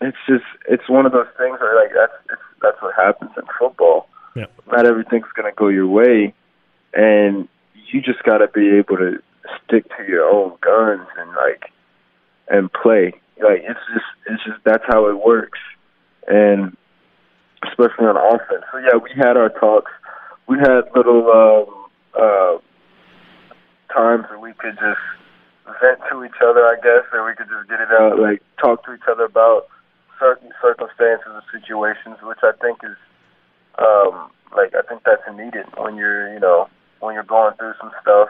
it's 0.00 0.16
just 0.26 0.48
it's 0.66 0.88
one 0.88 1.04
of 1.04 1.12
those 1.12 1.28
things 1.36 1.60
where 1.60 1.76
like 1.76 1.92
that's 1.94 2.12
it's, 2.32 2.42
that's 2.62 2.80
what 2.80 2.94
happens 2.96 3.32
in 3.36 3.42
football. 3.58 4.08
Yeah. 4.34 4.46
Not 4.66 4.86
everything's 4.86 5.30
gonna 5.34 5.52
go 5.56 5.68
your 5.68 5.86
way, 5.86 6.34
and 6.92 7.48
you 7.90 8.00
just 8.00 8.22
gotta 8.24 8.48
be 8.48 8.76
able 8.76 8.96
to 8.96 9.18
stick 9.64 9.84
to 9.96 10.04
your 10.08 10.24
own 10.28 10.56
guns 10.60 11.06
and 11.16 11.30
like 11.34 11.70
and 12.48 12.72
play. 12.72 13.12
Like 13.42 13.62
it's 13.62 13.80
just 13.92 14.06
it's 14.26 14.44
just 14.44 14.58
that's 14.64 14.84
how 14.86 15.08
it 15.08 15.24
works, 15.24 15.58
and 16.26 16.76
especially 17.66 18.06
on 18.06 18.16
offense. 18.16 18.64
So 18.72 18.78
yeah, 18.78 18.96
we 18.96 19.10
had 19.16 19.36
our 19.36 19.48
talks. 19.48 19.92
We 20.46 20.58
had 20.58 20.82
little 20.94 21.30
um, 21.30 21.84
uh, 22.14 22.58
times 23.94 24.24
where 24.28 24.40
we 24.40 24.52
could 24.54 24.74
just 24.74 25.00
vent 25.80 26.00
to 26.10 26.24
each 26.24 26.38
other, 26.44 26.66
I 26.66 26.76
guess, 26.82 27.06
or 27.12 27.24
we 27.24 27.34
could 27.34 27.48
just 27.48 27.68
get 27.68 27.80
it 27.80 27.88
out, 27.90 28.18
like 28.18 28.42
talk 28.60 28.84
to 28.84 28.94
each 28.94 29.08
other 29.08 29.24
about 29.24 29.66
certain 30.18 30.50
circumstances 30.60 31.26
or 31.26 31.42
situations, 31.50 32.18
which 32.22 32.42
I 32.42 32.52
think 32.60 32.78
is, 32.84 32.96
um, 33.78 34.30
like 34.56 34.74
I 34.74 34.82
think 34.88 35.02
that's 35.04 35.22
needed 35.34 35.66
when 35.76 35.96
you're, 35.96 36.32
you 36.32 36.40
know, 36.40 36.68
when 37.00 37.14
you're 37.14 37.24
going 37.24 37.54
through 37.56 37.74
some 37.80 37.90
stuff. 38.00 38.28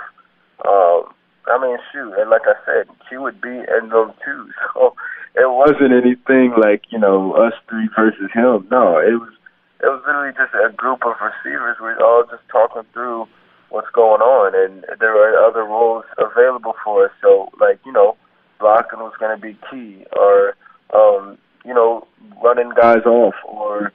Um, 0.65 1.13
I 1.47 1.61
mean, 1.61 1.77
shoot, 1.93 2.15
and 2.17 2.31
like 2.31 2.49
I 2.49 2.57
said, 2.65 2.89
Q 3.09 3.23
would 3.23 3.41
be 3.41 3.51
in 3.51 3.89
them 3.91 4.13
too, 4.25 4.49
so 4.75 4.95
it 5.35 5.51
wasn't 5.51 5.93
anything 5.93 6.55
like 6.57 6.83
you 6.91 6.99
know 6.99 7.33
us 7.33 7.53
three 7.69 7.89
versus 7.97 8.31
him. 8.33 8.67
No, 8.71 8.99
it 8.99 9.19
was 9.19 9.33
it 9.81 9.87
was 9.87 10.03
literally 10.07 10.33
just 10.33 10.55
a 10.55 10.73
group 10.73 11.01
of 11.05 11.15
receivers. 11.21 11.77
We're 11.81 11.99
all 12.01 12.25
just 12.25 12.43
talking 12.51 12.83
through 12.93 13.27
what's 13.69 13.91
going 13.93 14.23
on, 14.23 14.55
and 14.55 14.85
there 15.01 15.13
are 15.13 15.45
other 15.45 15.65
roles 15.65 16.05
available 16.17 16.75
for 16.83 17.07
us. 17.07 17.13
So, 17.21 17.51
like 17.61 17.81
you 17.85 17.93
know, 17.93 18.17
blocking 18.61 19.01
was 19.01 19.13
going 19.19 19.37
to 19.37 19.43
be 19.43 19.59
key, 19.71 20.07
or 20.17 20.57
um, 20.95 21.37
you 21.65 21.75
know, 21.75 22.07
running 22.43 22.71
guys 22.75 23.05
off, 23.05 23.35
or 23.45 23.93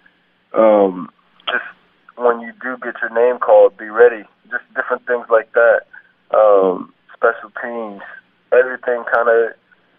um, 0.53 1.09
when 2.19 2.41
you 2.41 2.51
do 2.61 2.77
get 2.83 2.95
your 3.01 3.13
name 3.13 3.39
called, 3.39 3.77
be 3.77 3.89
ready. 3.89 4.23
Just 4.51 4.63
different 4.75 5.05
things 5.07 5.25
like 5.29 5.51
that. 5.53 5.87
Um, 6.35 6.93
special 7.15 7.51
teams, 7.61 8.01
everything 8.51 9.03
kind 9.13 9.29
of 9.29 9.53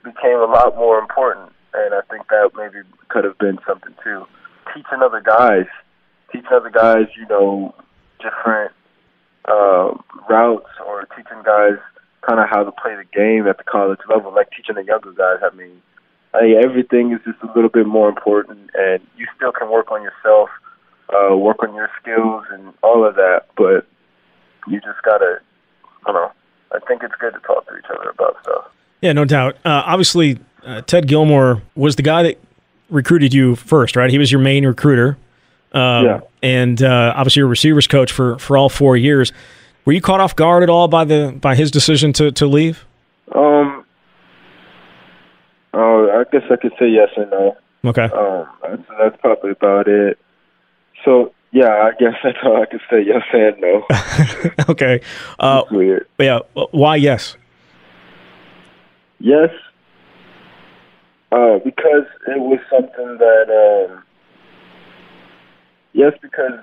became 0.05 0.39
a 0.39 0.47
lot 0.47 0.77
more 0.77 0.99
important, 0.99 1.53
and 1.75 1.95
I 1.95 2.01
think 2.11 2.29
that 2.29 2.51
maybe 2.57 2.87
could 3.09 3.25
have 3.25 3.39
been 3.39 3.59
something 3.67 3.95
too. 4.05 4.27
Teaching 4.75 5.03
other 5.03 5.21
guys, 5.21 5.67
teaching 6.33 6.53
other 6.53 6.71
guys, 6.71 7.07
you 7.17 7.27
know, 7.29 7.75
different 8.21 8.73
uh, 9.47 9.95
routes, 10.29 10.71
or 10.87 11.07
teaching 11.17 11.43
guys 11.45 11.79
kind 12.27 12.39
of 12.39 12.49
how 12.49 12.63
to 12.63 12.73
play 12.73 12.95
the 12.97 13.05
game 13.17 13.47
at 13.47 13.59
the 13.59 13.65
college 13.65 14.01
level, 14.09 14.33
like 14.33 14.51
teaching 14.57 14.77
the 14.77 14.85
younger 14.85 15.13
guys. 15.13 15.41
I 15.43 15.55
mean, 15.57 15.81
I, 16.35 16.55
everything 16.63 17.13
is 17.13 17.21
just 17.25 17.43
a 17.43 17.53
little 17.55 17.71
bit 17.71 17.87
more 17.87 18.09
important, 18.09 18.71
and 18.75 19.01
you 19.17 19.27
still 19.37 19.53
can 19.53 19.71
work 19.71 19.91
on 19.91 20.03
yourself, 20.03 20.51
uh, 21.15 21.37
work 21.37 21.63
on 21.63 21.75
your 21.75 21.91
skills, 22.01 22.45
and 22.53 22.73
all 22.83 23.07
of 23.07 23.15
that. 23.17 23.47
But 23.57 23.87
you 24.69 24.81
just 24.81 25.03
gotta, 25.03 25.41
I 25.85 26.13
don't 26.13 26.15
know. 26.15 26.33
I 26.73 26.79
think 26.87 27.03
it's 27.03 27.15
good 27.21 27.33
to 27.35 27.41
talk 27.41 27.67
to 27.69 27.77
each 27.77 27.85
other 27.95 28.11
about 28.11 28.37
stuff. 28.43 28.65
Yeah, 29.01 29.13
no 29.13 29.25
doubt. 29.25 29.57
Uh, 29.65 29.83
obviously, 29.87 30.39
uh, 30.65 30.83
Ted 30.83 31.09
Gilmore 31.09 31.63
was 31.75 31.97
the 31.97 32.03
guy 32.03 32.23
that 32.23 32.39
recruited 32.91 33.33
you 33.35 33.57
first, 33.57 33.97
right? 33.97 34.11
He 34.11 34.19
was 34.19 34.31
your 34.31 34.41
main 34.41 34.65
recruiter. 34.67 35.17
Um, 35.73 36.05
Yeah. 36.05 36.21
And 36.43 36.83
uh, 36.83 37.13
obviously, 37.17 37.41
your 37.41 37.49
receivers 37.49 37.87
coach 37.87 38.13
for, 38.13 38.39
for 38.39 38.57
all 38.57 38.69
four 38.69 38.97
years. 38.97 39.33
Were 39.85 39.93
you 39.93 40.01
caught 40.01 40.21
off 40.21 40.37
guard 40.37 40.63
at 40.63 40.71
all 40.71 40.89
by 40.89 41.05
the 41.05 41.37
by 41.41 41.55
his 41.55 41.71
decision 41.71 42.13
to, 42.15 42.31
to 42.33 42.47
leave? 42.47 42.85
Um, 43.35 43.85
oh, 45.75 46.11
I 46.11 46.25
guess 46.33 46.43
I 46.51 46.57
could 46.57 46.73
say 46.79 46.89
yes 46.89 47.09
and 47.17 47.31
no. 47.31 47.57
Okay. 47.85 48.05
Um, 48.05 48.47
that's, 48.63 48.83
that's 48.99 49.17
probably 49.21 49.51
about 49.53 49.89
it. 49.89 50.19
So 51.05 51.33
yeah, 51.53 51.69
I 51.69 51.91
guess 51.99 52.15
that's 52.23 52.39
all 52.45 52.63
I 52.63 52.67
could 52.67 52.81
say. 52.91 53.03
Yes 53.07 53.23
and 53.33 53.61
no. 53.61 53.87
okay. 54.69 55.01
Uh, 55.39 55.63
weird. 55.71 56.07
yeah. 56.19 56.41
Why 56.71 56.97
yes? 56.97 57.37
Yes, 59.19 59.51
Uh, 61.33 61.59
because 61.65 62.07
it 62.27 62.41
was 62.41 62.59
something 62.71 63.19
that, 63.19 63.87
um, 63.93 64.03
yes, 65.93 66.13
because, 66.23 66.59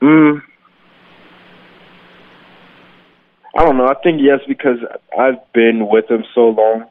mm, 0.00 0.40
I 3.56 3.64
don't 3.64 3.76
know. 3.76 3.88
I 3.88 3.94
think 4.02 4.20
yes 4.22 4.40
because 4.46 4.78
I've 5.18 5.40
been 5.52 5.88
with 5.88 6.08
him 6.10 6.24
so 6.34 6.50
long, 6.50 6.84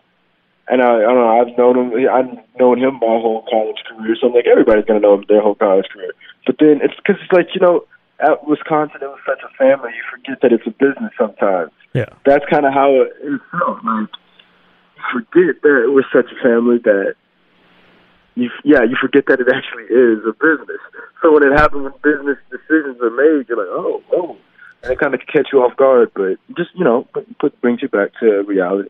and 0.70 0.82
I, 0.82 0.96
I 0.98 1.02
don't 1.02 1.16
know. 1.16 1.40
I've 1.40 1.58
known 1.58 1.76
him. 1.78 2.10
I've 2.10 2.60
known 2.60 2.80
him 2.80 2.96
my 2.96 3.20
whole 3.20 3.46
college 3.50 3.78
career, 3.88 4.16
so 4.20 4.28
I'm 4.28 4.34
like 4.34 4.48
everybody's 4.48 4.86
gonna 4.86 5.00
know 5.00 5.16
him 5.16 5.26
their 5.28 5.42
whole 5.42 5.56
college 5.56 5.88
career. 5.92 6.14
But 6.46 6.56
then 6.60 6.80
it's 6.84 6.96
because 6.96 7.22
it's 7.24 7.32
like 7.32 7.48
you 7.56 7.62
know, 7.62 7.86
at 8.20 8.48
Wisconsin 8.48 9.00
it 9.02 9.08
was 9.08 9.20
such 9.26 9.40
a 9.44 9.52
family. 9.56 9.92
You 9.96 10.04
forget 10.12 10.42
that 10.42 10.52
it's 10.52 10.68
a 10.68 10.72
business 10.72 11.14
sometimes. 11.18 11.72
Yeah, 11.94 12.10
that's 12.26 12.46
kind 12.52 12.66
of 12.66 12.74
how 12.74 12.92
it, 13.02 13.12
it 13.24 13.42
felt. 13.52 13.84
Like 13.84 14.12
you 14.96 15.04
forget 15.14 15.62
that 15.64 15.84
it 15.84 15.94
was 15.94 16.06
such 16.12 16.28
a 16.32 16.44
family 16.44 16.80
that 16.84 17.16
you 18.36 18.50
yeah 18.64 18.84
you 18.84 18.98
forget 19.00 19.26
that 19.28 19.40
it 19.40 19.48
actually 19.48 19.88
is 19.88 20.20
a 20.28 20.36
business. 20.36 20.84
So 21.22 21.34
when 21.34 21.44
it 21.48 21.56
happens, 21.56 21.88
when 21.88 21.96
business 22.04 22.38
decisions 22.52 23.00
are 23.02 23.10
made, 23.10 23.48
you're 23.48 23.58
like, 23.58 23.72
oh, 23.72 24.04
oh 24.12 24.38
and 24.84 24.92
it 24.92 25.00
kind 25.00 25.14
of 25.14 25.22
catch 25.32 25.48
you 25.52 25.60
off 25.60 25.76
guard, 25.76 26.12
but 26.14 26.38
just 26.56 26.70
you 26.76 26.84
know, 26.84 27.08
put, 27.14 27.40
put 27.40 27.62
brings 27.62 27.82
you 27.82 27.90
back 27.90 28.12
to 28.20 28.44
reality. 28.44 28.90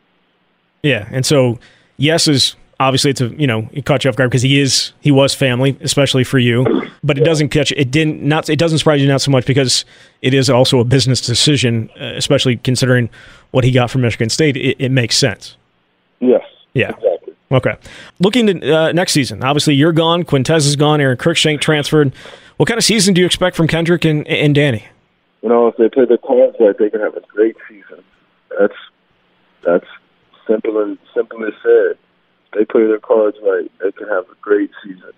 Yeah, 0.83 1.07
and 1.11 1.25
so 1.25 1.59
yes 1.97 2.27
is 2.27 2.55
obviously 2.79 3.11
it's 3.11 3.21
a 3.21 3.27
you 3.29 3.47
know 3.47 3.67
it 3.71 3.85
caught 3.85 4.03
you 4.03 4.09
off 4.09 4.15
guard 4.15 4.29
because 4.29 4.41
he 4.41 4.59
is 4.59 4.93
he 5.01 5.11
was 5.11 5.33
family, 5.33 5.77
especially 5.81 6.23
for 6.23 6.39
you. 6.39 6.65
But 7.03 7.17
it 7.17 7.23
doesn't 7.23 7.49
catch 7.49 7.71
it 7.71 7.91
didn't 7.91 8.21
not 8.21 8.49
it 8.49 8.59
doesn't 8.59 8.79
surprise 8.79 9.01
you 9.01 9.07
not 9.07 9.21
so 9.21 9.31
much 9.31 9.45
because 9.45 9.85
it 10.21 10.33
is 10.33 10.49
also 10.49 10.79
a 10.79 10.83
business 10.83 11.21
decision, 11.21 11.89
uh, 11.99 12.13
especially 12.15 12.57
considering 12.57 13.09
what 13.51 13.63
he 13.63 13.71
got 13.71 13.89
from 13.89 14.01
Michigan 14.01 14.29
State. 14.29 14.57
It, 14.57 14.77
it 14.79 14.89
makes 14.89 15.17
sense. 15.17 15.57
Yes. 16.19 16.43
Yeah. 16.73 16.89
Exactly. 16.89 17.33
Okay. 17.51 17.75
Looking 18.19 18.47
to 18.47 18.75
uh, 18.75 18.91
next 18.91 19.13
season, 19.13 19.43
obviously 19.43 19.75
you're 19.75 19.93
gone. 19.93 20.23
Quintez 20.23 20.67
is 20.67 20.75
gone. 20.75 20.99
Aaron 20.99 21.17
Cruikshank 21.17 21.61
transferred. 21.61 22.13
What 22.57 22.67
kind 22.67 22.77
of 22.77 22.83
season 22.83 23.13
do 23.13 23.21
you 23.21 23.27
expect 23.27 23.55
from 23.55 23.67
Kendrick 23.67 24.03
and, 24.03 24.27
and 24.27 24.53
Danny? 24.53 24.85
You 25.43 25.49
know, 25.49 25.67
if 25.67 25.77
they 25.77 25.87
play 25.89 26.05
their 26.05 26.17
cards 26.17 26.57
right, 26.59 26.75
they 26.77 26.89
can 26.89 26.99
have 26.99 27.15
a 27.15 27.21
great 27.21 27.55
season. 27.69 28.03
That's 28.59 28.73
that's 29.63 29.85
simple 30.47 30.81
and 30.81 30.97
simple 31.13 31.45
as 31.45 31.53
said. 31.61 31.97
They 32.53 32.65
play 32.65 32.87
their 32.87 32.99
cards 32.99 33.37
right, 33.43 33.71
they 33.83 33.91
can 33.91 34.07
have 34.07 34.23
a 34.25 34.35
great 34.41 34.71
season. 34.83 35.11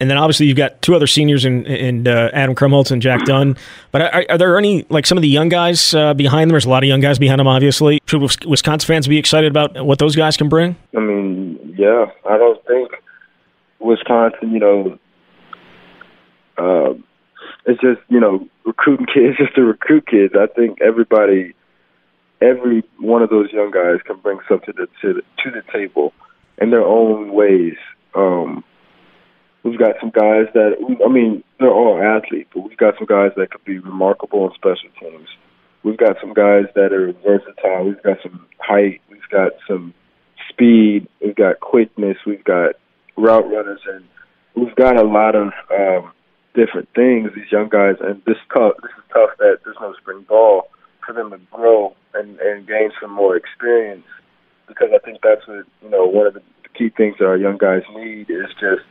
And 0.00 0.10
then 0.10 0.18
obviously 0.18 0.46
you've 0.46 0.56
got 0.56 0.82
two 0.82 0.96
other 0.96 1.06
seniors 1.06 1.44
in, 1.44 1.64
in 1.64 2.08
uh, 2.08 2.28
Adam 2.32 2.56
Krumholz 2.56 2.90
and 2.90 3.00
Jack 3.00 3.24
Dunn. 3.24 3.56
But 3.92 4.02
are, 4.02 4.24
are, 4.30 4.38
there 4.38 4.58
any 4.58 4.84
like 4.88 5.06
some 5.06 5.16
of 5.16 5.22
the 5.22 5.28
young 5.28 5.48
guys 5.48 5.94
uh, 5.94 6.12
behind 6.12 6.50
them? 6.50 6.54
There's 6.54 6.64
a 6.64 6.70
lot 6.70 6.82
of 6.82 6.88
young 6.88 6.98
guys 6.98 7.20
behind 7.20 7.38
them. 7.38 7.46
Obviously, 7.46 8.00
should 8.06 8.20
Wisconsin 8.20 8.84
fans 8.84 9.06
be 9.06 9.16
excited 9.16 9.48
about 9.48 9.84
what 9.84 10.00
those 10.00 10.16
guys 10.16 10.36
can 10.36 10.48
bring? 10.48 10.74
I 10.96 10.98
mean, 10.98 11.76
yeah, 11.78 12.06
I 12.28 12.36
don't 12.36 12.66
think 12.66 12.90
Wisconsin, 13.78 14.50
you 14.50 14.58
know, 14.58 14.98
uh, 16.58 16.94
it's 17.66 17.80
just 17.80 18.00
you 18.08 18.18
know 18.18 18.48
recruiting 18.64 19.06
kids 19.06 19.36
just 19.38 19.54
to 19.54 19.62
recruit 19.62 20.08
kids. 20.08 20.34
I 20.36 20.46
think 20.46 20.80
everybody, 20.82 21.54
every 22.42 22.82
one 22.98 23.22
of 23.22 23.30
those 23.30 23.52
young 23.52 23.70
guys 23.70 24.00
can 24.04 24.18
bring 24.18 24.38
something 24.48 24.74
to 24.74 24.86
the, 25.02 25.22
to 25.42 25.50
the 25.50 25.62
table 25.72 26.12
in 26.58 26.70
their 26.70 26.84
own 26.84 27.32
ways. 27.32 27.76
Um, 28.14 28.64
we've 29.62 29.78
got 29.78 29.96
some 30.00 30.10
guys 30.10 30.46
that 30.54 30.76
I 31.04 31.08
mean 31.08 31.44
they're 31.58 31.72
all 31.72 32.00
athletes, 32.02 32.50
but 32.54 32.68
we've 32.68 32.76
got 32.76 32.94
some 32.98 33.06
guys 33.06 33.30
that 33.36 33.50
could 33.50 33.64
be 33.64 33.78
remarkable 33.78 34.46
in 34.46 34.54
special 34.54 34.90
teams. 35.00 35.28
We've 35.82 35.96
got 35.96 36.16
some 36.20 36.34
guys 36.34 36.66
that 36.74 36.92
are 36.92 37.12
versatile. 37.24 37.84
We've 37.86 38.02
got 38.02 38.18
some 38.22 38.46
height. 38.58 39.00
We've 39.10 39.28
got 39.30 39.52
some 39.66 39.94
speed. 40.48 41.08
We've 41.20 41.34
got 41.34 41.60
quickness. 41.60 42.18
We've 42.26 42.44
got 42.44 42.74
route 43.16 43.50
runners, 43.50 43.80
and 43.86 44.04
we've 44.54 44.76
got 44.76 44.96
a 44.96 45.02
lot 45.02 45.34
of 45.34 45.52
um, 45.76 46.12
different 46.54 46.88
things. 46.94 47.30
These 47.34 47.50
young 47.50 47.68
guys, 47.68 47.96
and 48.00 48.22
this 48.26 48.36
tough. 48.52 48.74
This 48.82 48.92
is 48.96 49.04
tough 49.12 49.30
that 49.38 49.58
there's 49.64 49.76
no 49.80 49.94
spring 50.00 50.24
ball 50.28 50.68
for 51.04 51.12
them 51.14 51.30
to 51.30 51.40
grow 51.50 51.96
and 52.14 52.38
and 52.40 52.66
gain 52.66 52.90
some 53.00 53.10
more 53.10 53.36
experience. 53.36 54.06
Because 54.68 54.90
I 54.94 54.98
think 54.98 55.18
that's 55.22 55.46
what 55.46 55.64
you 55.82 55.90
know. 55.90 56.06
One 56.06 56.26
of 56.26 56.34
the 56.34 56.42
key 56.76 56.90
things 56.96 57.16
that 57.18 57.26
our 57.26 57.36
young 57.36 57.58
guys 57.58 57.82
need 57.94 58.30
is 58.30 58.48
just 58.60 58.86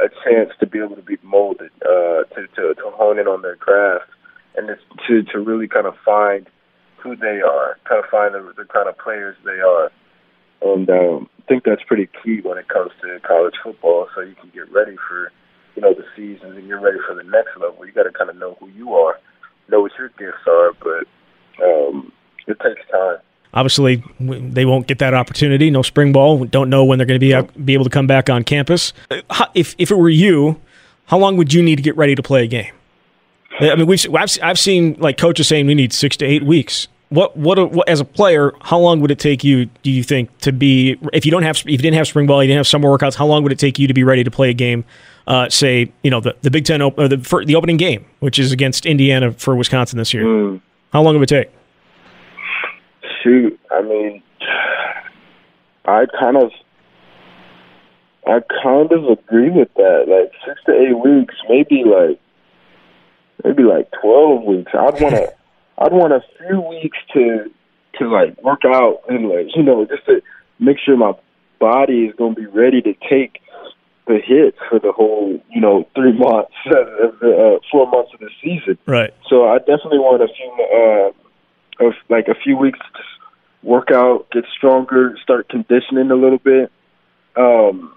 a 0.00 0.08
chance 0.24 0.50
to 0.60 0.66
be 0.66 0.78
able 0.78 0.96
to 0.96 1.02
be 1.02 1.18
molded, 1.22 1.70
uh, 1.82 2.24
to, 2.34 2.46
to 2.56 2.74
to 2.74 2.90
hone 2.94 3.18
in 3.18 3.26
on 3.26 3.42
their 3.42 3.56
craft, 3.56 4.10
and 4.56 4.68
to 5.06 5.22
to 5.22 5.38
really 5.38 5.68
kind 5.68 5.86
of 5.86 5.94
find 6.04 6.48
who 7.02 7.16
they 7.16 7.40
are, 7.40 7.78
kind 7.88 8.02
of 8.02 8.10
find 8.10 8.34
the, 8.34 8.52
the 8.56 8.64
kind 8.64 8.88
of 8.88 8.96
players 8.98 9.36
they 9.44 9.60
are. 9.60 9.90
And 10.62 10.88
um, 10.90 11.30
I 11.38 11.42
think 11.48 11.64
that's 11.64 11.82
pretty 11.86 12.08
key 12.22 12.40
when 12.42 12.58
it 12.58 12.68
comes 12.68 12.90
to 13.02 13.18
college 13.26 13.54
football, 13.62 14.08
so 14.14 14.20
you 14.20 14.34
can 14.34 14.50
get 14.52 14.70
ready 14.72 14.96
for 15.08 15.32
you 15.74 15.82
know 15.82 15.94
the 15.94 16.04
seasons 16.16 16.56
and 16.56 16.66
you're 16.66 16.80
ready 16.80 16.98
for 17.06 17.14
the 17.14 17.24
next 17.24 17.56
level. 17.58 17.86
You 17.86 17.92
got 17.92 18.04
to 18.04 18.12
kind 18.12 18.30
of 18.30 18.36
know 18.36 18.56
who 18.60 18.68
you 18.68 18.94
are, 18.94 19.18
know 19.68 19.80
what 19.80 19.92
your 19.98 20.08
gifts 20.10 20.44
are, 20.46 20.72
but 20.80 21.06
um, 21.64 22.12
it 22.46 22.58
takes 22.60 22.80
time. 22.90 23.18
Obviously, 23.52 24.02
they 24.20 24.64
won't 24.64 24.86
get 24.86 25.00
that 25.00 25.12
opportunity. 25.12 25.70
No 25.70 25.82
spring 25.82 26.12
ball. 26.12 26.38
We 26.38 26.46
don't 26.46 26.70
know 26.70 26.84
when 26.84 26.98
they're 26.98 27.06
going 27.06 27.18
to 27.18 27.26
be 27.26 27.34
out, 27.34 27.66
be 27.66 27.74
able 27.74 27.84
to 27.84 27.90
come 27.90 28.06
back 28.06 28.30
on 28.30 28.44
campus. 28.44 28.92
If 29.54 29.74
if 29.76 29.90
it 29.90 29.96
were 29.96 30.08
you, 30.08 30.60
how 31.06 31.18
long 31.18 31.36
would 31.36 31.52
you 31.52 31.62
need 31.62 31.76
to 31.76 31.82
get 31.82 31.96
ready 31.96 32.14
to 32.14 32.22
play 32.22 32.44
a 32.44 32.46
game? 32.46 32.72
I 33.58 33.74
mean, 33.74 33.86
we've 33.86 34.06
I've, 34.14 34.30
I've 34.42 34.58
seen 34.58 34.96
like 35.00 35.18
coaches 35.18 35.48
saying 35.48 35.66
we 35.66 35.74
need 35.74 35.92
six 35.92 36.16
to 36.18 36.24
eight 36.24 36.44
weeks. 36.44 36.86
What, 37.08 37.36
what, 37.36 37.72
what 37.72 37.88
as 37.88 37.98
a 37.98 38.04
player, 38.04 38.52
how 38.60 38.78
long 38.78 39.00
would 39.00 39.10
it 39.10 39.18
take 39.18 39.42
you? 39.42 39.66
Do 39.82 39.90
you 39.90 40.04
think 40.04 40.36
to 40.38 40.52
be 40.52 40.96
if 41.12 41.26
you 41.26 41.32
don't 41.32 41.42
have 41.42 41.56
if 41.56 41.66
you 41.66 41.78
didn't 41.78 41.94
have 41.94 42.06
spring 42.06 42.28
ball, 42.28 42.40
you 42.40 42.46
didn't 42.46 42.58
have 42.58 42.68
summer 42.68 42.88
workouts? 42.88 43.16
How 43.16 43.26
long 43.26 43.42
would 43.42 43.50
it 43.50 43.58
take 43.58 43.80
you 43.80 43.88
to 43.88 43.94
be 43.94 44.04
ready 44.04 44.22
to 44.22 44.30
play 44.30 44.50
a 44.50 44.54
game 44.54 44.84
uh, 45.26 45.48
say, 45.48 45.92
you 46.02 46.10
know, 46.10 46.20
the, 46.20 46.36
the 46.42 46.50
Big 46.50 46.64
Ten, 46.64 46.82
op- 46.82 46.98
or 46.98 47.08
the, 47.08 47.18
for 47.18 47.44
the 47.44 47.56
opening 47.56 47.76
game, 47.76 48.04
which 48.20 48.38
is 48.38 48.52
against 48.52 48.86
Indiana 48.86 49.32
for 49.32 49.56
Wisconsin 49.56 49.98
this 49.98 50.14
year. 50.14 50.24
Mm. 50.24 50.60
How 50.92 51.02
long 51.02 51.18
would 51.18 51.30
it 51.30 51.34
take? 51.34 51.50
Shoot, 53.22 53.58
I 53.70 53.82
mean, 53.82 54.22
I 55.84 56.06
kind 56.18 56.36
of, 56.36 56.50
I 58.26 58.40
kind 58.62 58.92
of 58.92 59.18
agree 59.18 59.50
with 59.50 59.68
that. 59.74 60.04
Like 60.08 60.32
six 60.46 60.60
to 60.66 60.72
eight 60.72 60.98
weeks, 60.98 61.34
maybe 61.48 61.84
like, 61.84 62.20
maybe 63.44 63.62
like 63.62 63.90
twelve 64.00 64.44
weeks. 64.44 64.72
I'd 64.72 65.00
want 65.00 65.14
to, 65.14 65.34
I'd 65.78 65.92
want 65.92 66.12
a 66.12 66.22
few 66.38 66.60
weeks 66.60 66.98
to, 67.14 67.50
to 67.98 68.08
like 68.08 68.42
work 68.42 68.64
out 68.64 69.00
and 69.08 69.28
like, 69.28 69.48
you 69.54 69.62
know, 69.62 69.84
just 69.84 70.06
to 70.06 70.22
make 70.58 70.78
sure 70.78 70.96
my 70.96 71.12
body 71.58 72.06
is 72.06 72.14
going 72.16 72.34
to 72.34 72.40
be 72.40 72.46
ready 72.46 72.80
to 72.82 72.94
take 73.08 73.40
the 74.06 74.18
hit 74.24 74.54
for 74.68 74.78
the 74.78 74.92
whole, 74.92 75.40
you 75.50 75.60
know, 75.60 75.86
three 75.94 76.12
months, 76.18 76.52
uh, 76.66 77.58
four 77.70 77.88
months 77.90 78.12
of 78.14 78.20
the 78.20 78.30
season. 78.42 78.78
Right. 78.86 79.14
So 79.28 79.48
I 79.48 79.58
definitely 79.58 79.98
want 79.98 80.22
a 80.22 80.28
few, 80.28 80.50
uh, 80.74 81.12
like 82.08 82.28
a 82.28 82.34
few 82.34 82.56
weeks 82.56 82.78
to 82.78 83.00
work 83.62 83.90
out, 83.90 84.26
get 84.32 84.44
stronger, 84.56 85.16
start 85.22 85.48
conditioning 85.48 86.10
a 86.10 86.14
little 86.14 86.38
bit, 86.38 86.70
um, 87.36 87.94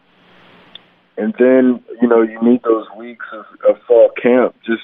and 1.18 1.34
then 1.38 1.84
you 2.02 2.08
know 2.08 2.22
you 2.22 2.42
need 2.42 2.62
those 2.64 2.86
weeks 2.98 3.26
of, 3.32 3.46
of 3.68 3.82
fall 3.88 4.10
camp 4.22 4.56
just 4.66 4.82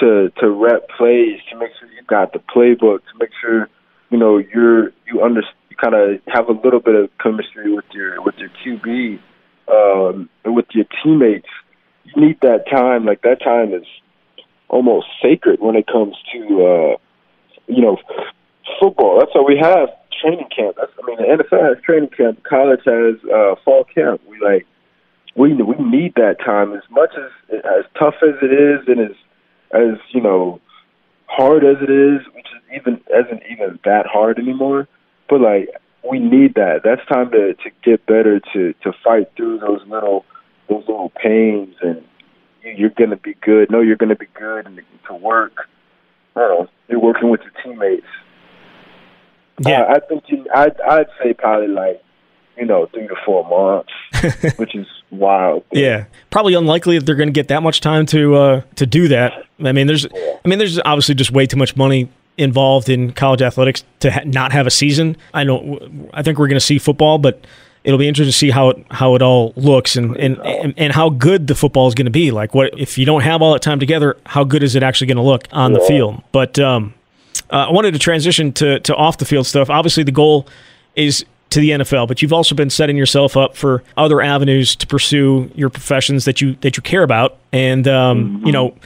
to 0.00 0.30
to 0.38 0.50
rep 0.50 0.88
plays, 0.96 1.40
to 1.50 1.58
make 1.58 1.70
sure 1.78 1.88
you 1.88 2.02
got 2.06 2.32
the 2.32 2.38
playbook, 2.38 2.98
to 2.98 3.18
make 3.18 3.30
sure 3.40 3.68
you 4.10 4.18
know 4.18 4.38
you're 4.38 4.92
you 5.06 5.22
under 5.22 5.42
you 5.68 5.76
kind 5.76 5.94
of 5.94 6.20
have 6.28 6.48
a 6.48 6.52
little 6.52 6.80
bit 6.80 6.94
of 6.94 7.10
chemistry 7.22 7.74
with 7.74 7.84
your 7.92 8.22
with 8.22 8.34
your 8.38 8.50
QB 8.64 9.18
um, 9.70 10.28
and 10.44 10.54
with 10.54 10.66
your 10.72 10.86
teammates, 11.02 11.48
you 12.04 12.26
need 12.26 12.40
that 12.40 12.68
time. 12.68 13.04
Like 13.04 13.22
that 13.22 13.40
time 13.42 13.72
is 13.74 13.84
almost 14.68 15.06
sacred 15.22 15.60
when 15.60 15.76
it 15.76 15.86
comes 15.86 16.16
to 16.32 16.64
uh, 16.64 16.96
you 17.70 17.82
know 17.82 17.96
football. 18.80 19.18
That's 19.18 19.34
why 19.34 19.44
we 19.46 19.58
have 19.58 19.88
training 20.20 20.48
camp. 20.54 20.76
That's, 20.76 20.92
I 21.02 21.06
mean, 21.06 21.16
the 21.16 21.42
NFL 21.42 21.68
has 21.68 21.82
training 21.82 22.10
camp. 22.10 22.42
College 22.44 22.80
has 22.84 23.16
uh, 23.30 23.54
fall 23.64 23.84
camp. 23.84 24.20
We 24.28 24.38
like 24.40 24.66
we 25.36 25.54
we 25.54 25.76
need 25.76 26.14
that 26.16 26.36
time 26.44 26.74
as 26.74 26.82
much 26.90 27.10
as 27.16 27.60
as 27.64 27.84
tough 27.98 28.14
as 28.22 28.34
it 28.42 28.52
is, 28.52 28.86
and 28.88 29.00
as 29.00 29.16
as 29.72 29.98
you 30.12 30.20
know 30.20 30.60
hard 31.26 31.64
as 31.64 31.76
it 31.80 31.90
is, 31.90 32.20
which 32.34 32.46
is 32.46 32.80
even 32.80 33.00
isn't 33.08 33.42
even 33.50 33.78
that 33.84 34.06
hard 34.06 34.38
anymore. 34.38 34.88
But 35.28 35.40
like 35.40 35.68
we 36.08 36.18
need 36.18 36.54
that. 36.54 36.80
That's 36.84 37.06
time 37.06 37.30
to 37.30 37.54
to 37.54 37.70
get 37.84 38.06
better 38.06 38.40
to 38.52 38.74
to 38.82 38.92
fight 39.04 39.30
through 39.36 39.60
those 39.60 39.80
little 39.86 40.24
those 40.68 40.84
little 40.88 41.10
pains, 41.10 41.74
and 41.80 42.02
you're 42.62 42.90
gonna 42.90 43.16
be 43.16 43.34
good. 43.40 43.70
No, 43.70 43.80
you're 43.80 43.96
gonna 43.96 44.16
be 44.16 44.28
good, 44.34 44.66
and 44.66 44.80
to 45.08 45.14
work. 45.14 45.68
I 46.36 46.40
don't 46.40 46.60
know. 46.60 46.68
You're 46.88 47.00
working 47.00 47.30
with 47.30 47.40
your 47.42 47.52
teammates. 47.62 48.06
Yeah, 49.60 49.82
uh, 49.82 49.94
I 49.94 50.00
think 50.00 50.24
you, 50.28 50.46
I'd 50.54 50.80
I'd 50.80 51.06
say 51.22 51.34
probably 51.34 51.68
like 51.68 52.02
you 52.56 52.66
know 52.66 52.86
three 52.86 53.08
to 53.08 53.16
four 53.24 53.44
months, 53.48 54.54
which 54.58 54.74
is 54.74 54.86
wild. 55.10 55.64
Yeah, 55.72 56.06
probably 56.30 56.54
unlikely 56.54 56.98
that 56.98 57.04
they're 57.04 57.14
going 57.14 57.28
to 57.28 57.32
get 57.32 57.48
that 57.48 57.62
much 57.62 57.80
time 57.80 58.06
to 58.06 58.34
uh, 58.36 58.60
to 58.76 58.86
do 58.86 59.08
that. 59.08 59.44
I 59.62 59.72
mean, 59.72 59.86
there's, 59.86 60.06
I 60.06 60.48
mean, 60.48 60.58
there's 60.58 60.78
obviously 60.80 61.14
just 61.14 61.30
way 61.30 61.46
too 61.46 61.58
much 61.58 61.76
money 61.76 62.08
involved 62.38 62.88
in 62.88 63.12
college 63.12 63.42
athletics 63.42 63.84
to 64.00 64.10
ha- 64.10 64.22
not 64.24 64.52
have 64.52 64.66
a 64.66 64.70
season. 64.70 65.16
I 65.34 65.44
don't. 65.44 66.08
I 66.14 66.22
think 66.22 66.38
we're 66.38 66.48
going 66.48 66.56
to 66.56 66.64
see 66.64 66.78
football, 66.78 67.18
but 67.18 67.44
it'll 67.84 67.98
be 67.98 68.08
interesting 68.08 68.30
to 68.30 68.36
see 68.36 68.50
how 68.50 68.70
it 68.70 68.86
how 68.90 69.14
it 69.14 69.22
all 69.22 69.52
looks 69.56 69.96
and 69.96 70.16
and, 70.16 70.38
and, 70.38 70.74
and 70.76 70.92
how 70.92 71.10
good 71.10 71.46
the 71.46 71.54
football 71.54 71.88
is 71.88 71.94
going 71.94 72.06
to 72.06 72.10
be. 72.10 72.30
Like, 72.30 72.54
what 72.54 72.78
if 72.78 72.98
you 72.98 73.06
don't 73.06 73.22
have 73.22 73.42
all 73.42 73.52
that 73.52 73.62
time 73.62 73.80
together? 73.80 74.16
How 74.26 74.44
good 74.44 74.62
is 74.62 74.74
it 74.74 74.82
actually 74.82 75.08
going 75.08 75.16
to 75.16 75.22
look 75.22 75.48
on 75.52 75.72
the 75.72 75.80
field? 75.80 76.22
But 76.32 76.58
um, 76.58 76.94
uh, 77.50 77.66
I 77.68 77.72
wanted 77.72 77.92
to 77.92 77.98
transition 77.98 78.52
to 78.54 78.80
to 78.80 78.94
off 78.94 79.18
the 79.18 79.24
field 79.24 79.46
stuff. 79.46 79.70
Obviously, 79.70 80.02
the 80.02 80.12
goal 80.12 80.46
is 80.96 81.24
to 81.50 81.60
the 81.60 81.70
NFL, 81.70 82.06
but 82.06 82.22
you've 82.22 82.32
also 82.32 82.54
been 82.54 82.70
setting 82.70 82.96
yourself 82.96 83.36
up 83.36 83.56
for 83.56 83.82
other 83.96 84.20
avenues 84.20 84.76
to 84.76 84.86
pursue 84.86 85.50
your 85.54 85.68
professions 85.68 86.24
that 86.24 86.40
you 86.40 86.54
that 86.60 86.76
you 86.76 86.82
care 86.82 87.02
about, 87.02 87.38
and 87.52 87.88
um, 87.88 88.36
mm-hmm. 88.36 88.46
you 88.46 88.52
know, 88.52 88.76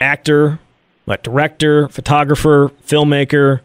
actor, 0.00 0.58
like 1.06 1.22
director, 1.22 1.88
photographer, 1.88 2.72
filmmaker. 2.86 3.60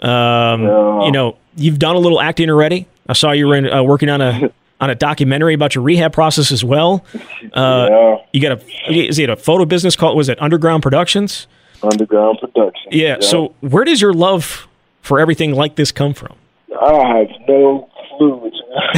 Um, 0.00 0.62
yeah. 0.62 1.04
You 1.04 1.12
know, 1.12 1.36
you've 1.56 1.78
done 1.78 1.94
a 1.94 1.98
little 1.98 2.20
acting 2.20 2.48
already. 2.48 2.86
I 3.08 3.12
saw 3.12 3.32
you 3.32 3.46
were 3.46 3.56
in, 3.56 3.70
uh, 3.70 3.82
working 3.82 4.08
on 4.08 4.20
a 4.20 4.52
on 4.80 4.90
a 4.90 4.94
documentary 4.94 5.54
about 5.54 5.74
your 5.74 5.84
rehab 5.84 6.12
process 6.12 6.50
as 6.50 6.64
well. 6.64 7.04
Uh, 7.52 7.88
yeah. 7.90 8.16
You 8.32 8.40
got 8.40 8.60
a 8.60 8.92
is 8.92 9.18
it 9.18 9.28
a 9.28 9.36
photo 9.36 9.64
business 9.64 9.96
called 9.96 10.16
was 10.16 10.28
it 10.28 10.40
Underground 10.40 10.82
Productions? 10.82 11.46
Underground 11.82 12.38
Productions. 12.40 12.94
Yeah. 12.94 13.08
yeah. 13.08 13.20
So 13.20 13.54
where 13.60 13.84
does 13.84 14.00
your 14.00 14.12
love 14.12 14.68
for 15.02 15.18
everything 15.18 15.54
like 15.54 15.76
this 15.76 15.92
come 15.92 16.14
from? 16.14 16.34
I 16.80 17.18
have 17.18 17.48
no 17.48 17.88
clue. 18.16 18.50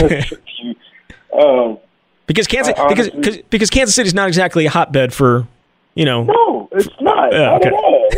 um, 1.38 1.79
because 2.27 2.47
Kansas 2.47 2.75
honestly, 2.77 3.11
because 3.11 3.38
because 3.51 3.71
Kansas 3.71 3.95
City 3.95 4.07
is 4.07 4.15
not 4.15 4.29
exactly 4.29 4.67
a 4.67 4.71
hotbed 4.71 5.12
for 5.12 5.47
you 5.95 6.05
know. 6.05 6.25
No, 6.25 6.69
it's 6.73 6.88
not. 7.01 7.33
Yeah, 7.33 7.51
not 7.51 7.67
okay. 7.67 7.69
at 7.69 7.75
all. 7.75 8.09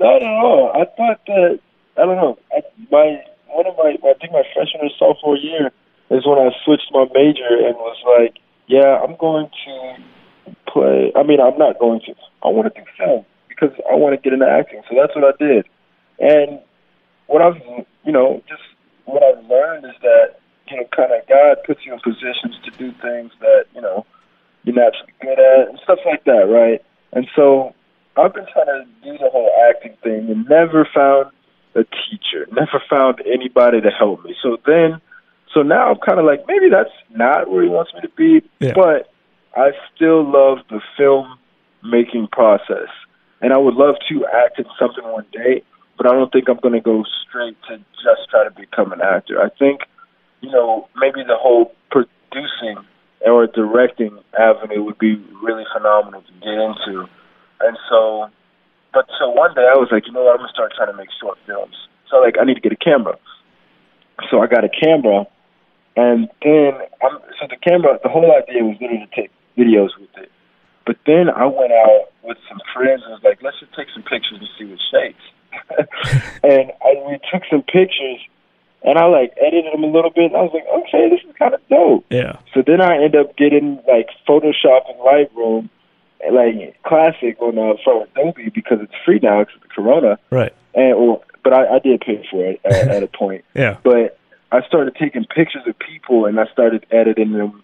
not 0.00 0.22
at 0.22 0.28
all. 0.28 0.72
I 0.74 0.84
thought 0.96 1.20
that 1.26 1.60
I 1.96 2.04
don't 2.04 2.16
know. 2.16 2.38
I, 2.52 2.62
my 2.90 3.24
one 3.52 3.66
of 3.66 3.76
my 3.76 3.94
I 4.02 4.14
think 4.18 4.32
my 4.32 4.42
freshman 4.54 4.88
or 4.88 4.90
sophomore 4.98 5.36
year 5.36 5.70
is 6.10 6.26
when 6.26 6.38
I 6.38 6.50
switched 6.64 6.90
my 6.92 7.06
major 7.14 7.48
and 7.48 7.76
was 7.76 7.96
like, 8.04 8.36
yeah, 8.66 9.00
I'm 9.00 9.16
going 9.16 9.48
to 9.64 10.02
play. 10.68 11.12
I 11.16 11.22
mean, 11.22 11.40
I'm 11.40 11.58
not 11.58 11.78
going 11.78 12.00
to. 12.06 12.14
I 12.42 12.48
want 12.48 12.72
to 12.72 12.80
do 12.80 12.86
film 12.98 13.24
because 13.48 13.72
I 13.90 13.94
want 13.94 14.14
to 14.14 14.20
get 14.20 14.32
into 14.32 14.48
acting. 14.48 14.82
So 14.88 14.96
that's 14.96 15.14
what 15.14 15.24
I 15.24 15.32
did. 15.38 15.66
And 16.18 16.60
what 17.26 17.42
I've, 17.42 17.60
you 18.04 18.12
know, 18.12 18.42
just 18.48 18.62
what 19.04 19.22
I've 19.22 19.44
learned 19.46 19.84
is 19.86 19.96
that, 20.02 20.40
you 20.68 20.76
know, 20.76 20.84
kind 20.94 21.12
of 21.12 21.26
God 21.28 21.58
puts 21.66 21.80
you 21.84 21.92
in 21.92 22.00
positions 22.00 22.56
to 22.64 22.70
do 22.76 22.92
things 23.00 23.32
that, 23.40 23.64
you 23.74 23.80
know, 23.80 24.06
you're 24.64 24.76
naturally 24.76 25.12
good 25.20 25.38
at 25.38 25.68
and 25.68 25.78
stuff 25.82 25.98
like 26.06 26.24
that, 26.24 26.46
right? 26.48 26.82
And 27.12 27.26
so 27.34 27.74
I've 28.16 28.34
been 28.34 28.46
trying 28.52 28.66
to 28.66 28.84
do 29.02 29.18
the 29.18 29.30
whole 29.30 29.50
acting 29.68 29.96
thing 30.02 30.30
and 30.30 30.48
never 30.48 30.88
found 30.94 31.32
a 31.74 31.84
teacher, 31.84 32.46
never 32.52 32.82
found 32.88 33.22
anybody 33.26 33.80
to 33.80 33.90
help 33.90 34.24
me. 34.24 34.34
So 34.42 34.58
then, 34.66 35.00
so 35.54 35.62
now 35.62 35.90
I'm 35.90 35.98
kind 36.04 36.18
of 36.18 36.26
like, 36.26 36.44
maybe 36.46 36.68
that's 36.70 36.90
not 37.10 37.50
where 37.50 37.62
he 37.62 37.68
wants 37.68 37.92
me 37.94 38.00
to 38.00 38.08
be, 38.10 38.42
yeah. 38.60 38.72
but 38.74 39.12
I 39.56 39.70
still 39.94 40.24
love 40.24 40.58
the 40.70 40.80
film 40.96 41.38
making 41.82 42.28
process. 42.30 42.88
And 43.40 43.52
I 43.52 43.58
would 43.58 43.74
love 43.74 43.96
to 44.08 44.26
act 44.26 44.58
in 44.58 44.66
something 44.78 45.04
one 45.04 45.26
day, 45.32 45.62
but 45.96 46.06
I 46.06 46.12
don't 46.12 46.30
think 46.32 46.48
I'm 46.48 46.58
going 46.58 46.74
to 46.74 46.80
go 46.80 47.04
straight 47.26 47.56
to 47.68 47.78
just 47.78 48.30
try 48.30 48.44
to 48.44 48.50
become 48.50 48.92
an 48.92 49.00
actor. 49.00 49.42
I 49.42 49.48
think, 49.58 49.80
you 50.40 50.50
know, 50.50 50.88
maybe 50.96 51.22
the 51.26 51.36
whole 51.36 51.74
producing 51.90 52.84
or 53.26 53.46
directing 53.46 54.18
avenue 54.38 54.82
would 54.84 54.98
be 54.98 55.14
really 55.42 55.64
phenomenal 55.74 56.22
to 56.22 56.32
get 56.40 56.54
into. 56.54 57.08
And 57.60 57.76
so 57.88 58.30
but 58.92 59.06
so 59.18 59.30
one 59.30 59.54
day 59.54 59.66
I 59.68 59.76
was 59.76 59.88
like, 59.90 60.06
you 60.06 60.12
know 60.12 60.22
what, 60.22 60.32
I'm 60.32 60.44
gonna 60.44 60.52
start 60.52 60.72
trying 60.76 60.90
to 60.90 60.96
make 60.96 61.08
short 61.20 61.38
films. 61.46 61.74
So 62.10 62.18
like 62.18 62.36
I 62.40 62.44
need 62.44 62.54
to 62.54 62.60
get 62.60 62.72
a 62.72 62.76
camera. 62.76 63.16
So 64.30 64.40
I 64.40 64.46
got 64.46 64.64
a 64.64 64.68
camera, 64.68 65.24
and 65.96 66.28
then 66.42 66.72
I'm 67.02 67.18
so 67.40 67.48
the 67.48 67.56
camera. 67.56 67.98
The 68.02 68.08
whole 68.08 68.30
idea 68.30 68.62
was 68.62 68.76
literally 68.80 69.08
to 69.08 69.14
take 69.16 69.30
videos 69.56 69.96
with 69.98 70.12
it. 70.16 70.30
But 70.84 70.96
then 71.06 71.30
I 71.30 71.46
went 71.46 71.72
out 71.72 72.12
with 72.22 72.38
some 72.48 72.60
friends 72.74 73.02
and 73.04 73.12
was 73.12 73.22
like, 73.24 73.42
let's 73.42 73.58
just 73.60 73.72
take 73.74 73.88
some 73.94 74.02
pictures 74.02 74.40
and 74.40 74.48
see 74.58 74.66
what 74.66 74.80
shakes. 74.90 75.24
and 76.42 76.72
I, 76.82 76.90
we 77.06 77.18
took 77.30 77.42
some 77.50 77.62
pictures, 77.62 78.20
and 78.82 78.98
I 78.98 79.06
like 79.06 79.32
edited 79.40 79.72
them 79.72 79.84
a 79.84 79.90
little 79.90 80.10
bit. 80.10 80.32
And 80.32 80.36
I 80.36 80.42
was 80.42 80.52
like, 80.52 80.68
okay, 80.68 81.08
this 81.08 81.24
is 81.24 81.34
kind 81.38 81.54
of 81.54 81.60
dope. 81.68 82.04
Yeah. 82.10 82.38
So 82.52 82.62
then 82.66 82.80
I 82.80 83.02
end 83.02 83.16
up 83.16 83.36
getting 83.36 83.80
like 83.88 84.10
Photoshop 84.28 84.90
and 84.90 84.98
Lightroom 85.00 85.70
like 86.30 86.80
classic 86.84 87.40
on 87.40 87.58
uh, 87.58 87.74
from 87.82 88.02
Adobe 88.02 88.50
because 88.50 88.78
it's 88.80 88.94
free 89.04 89.18
now 89.22 89.40
because 89.40 89.56
of 89.56 89.62
the 89.62 89.68
Corona. 89.68 90.18
Right. 90.30 90.54
And 90.74 90.98
well, 90.98 91.24
but 91.42 91.52
I, 91.52 91.76
I 91.76 91.78
did 91.78 92.00
pay 92.00 92.24
for 92.30 92.44
it 92.44 92.60
at, 92.64 92.88
at 92.88 93.02
a 93.02 93.06
point. 93.18 93.44
Yeah. 93.54 93.78
But 93.82 94.18
I 94.52 94.62
started 94.66 94.94
taking 94.96 95.24
pictures 95.24 95.62
of 95.66 95.78
people 95.78 96.26
and 96.26 96.38
I 96.38 96.46
started 96.52 96.86
editing 96.90 97.32
them. 97.32 97.62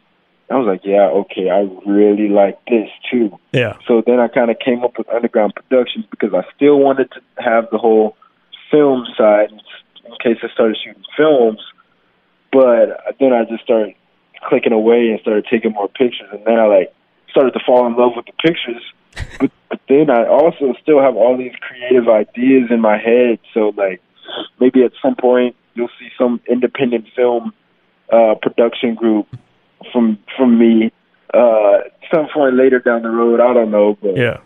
I 0.50 0.56
was 0.56 0.66
like, 0.66 0.80
yeah, 0.82 1.08
okay, 1.08 1.50
I 1.50 1.68
really 1.86 2.30
like 2.30 2.58
this 2.64 2.88
too. 3.10 3.38
Yeah. 3.52 3.76
So 3.86 4.02
then 4.06 4.18
I 4.18 4.28
kind 4.28 4.50
of 4.50 4.58
came 4.58 4.82
up 4.82 4.96
with 4.96 5.06
Underground 5.10 5.54
Productions 5.54 6.06
because 6.10 6.32
I 6.32 6.42
still 6.56 6.78
wanted 6.78 7.10
to 7.12 7.20
have 7.42 7.68
the 7.70 7.76
whole 7.76 8.16
film 8.70 9.04
side 9.16 9.50
in 9.52 10.12
case 10.22 10.38
I 10.42 10.48
started 10.54 10.78
shooting 10.82 11.04
films. 11.16 11.60
But 12.50 13.14
then 13.20 13.34
I 13.34 13.44
just 13.44 13.62
started 13.62 13.94
clicking 14.48 14.72
away 14.72 15.10
and 15.10 15.20
started 15.20 15.46
taking 15.50 15.72
more 15.72 15.88
pictures, 15.88 16.28
and 16.32 16.44
then 16.46 16.58
I 16.58 16.66
like 16.66 16.94
started 17.30 17.52
to 17.52 17.60
fall 17.64 17.86
in 17.86 17.96
love 17.96 18.12
with 18.16 18.26
the 18.26 18.32
pictures. 18.32 18.82
But, 19.40 19.50
but 19.68 19.80
then 19.88 20.10
I 20.10 20.26
also 20.26 20.74
still 20.82 21.00
have 21.00 21.16
all 21.16 21.36
these 21.36 21.54
creative 21.60 22.08
ideas 22.08 22.70
in 22.70 22.80
my 22.80 22.98
head. 22.98 23.38
So 23.54 23.72
like 23.76 24.00
maybe 24.60 24.84
at 24.84 24.92
some 25.02 25.16
point 25.16 25.56
you'll 25.74 25.90
see 25.98 26.08
some 26.18 26.40
independent 26.48 27.06
film 27.14 27.52
uh, 28.12 28.34
production 28.40 28.94
group 28.94 29.26
from 29.92 30.18
from 30.36 30.58
me. 30.58 30.92
Uh, 31.32 31.78
some 32.12 32.28
point 32.32 32.56
later 32.56 32.78
down 32.78 33.02
the 33.02 33.10
road, 33.10 33.40
I 33.40 33.52
don't 33.52 33.70
know, 33.70 33.98
but 34.00 34.16
yeah, 34.16 34.38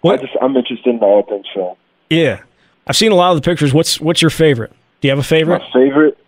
what? 0.00 0.18
I 0.18 0.22
just 0.22 0.36
I'm 0.40 0.56
interested 0.56 0.88
in 0.88 0.98
all 0.98 1.22
things 1.22 1.46
film. 1.54 1.76
Yeah, 2.08 2.42
I've 2.86 2.96
seen 2.96 3.12
a 3.12 3.14
lot 3.14 3.30
of 3.30 3.36
the 3.36 3.48
pictures. 3.48 3.72
What's 3.72 4.00
what's 4.00 4.20
your 4.20 4.30
favorite? 4.30 4.72
Do 5.00 5.08
you 5.08 5.10
have 5.10 5.18
a 5.18 5.22
favorite? 5.22 5.60
My 5.60 5.72
favorite. 5.72 6.18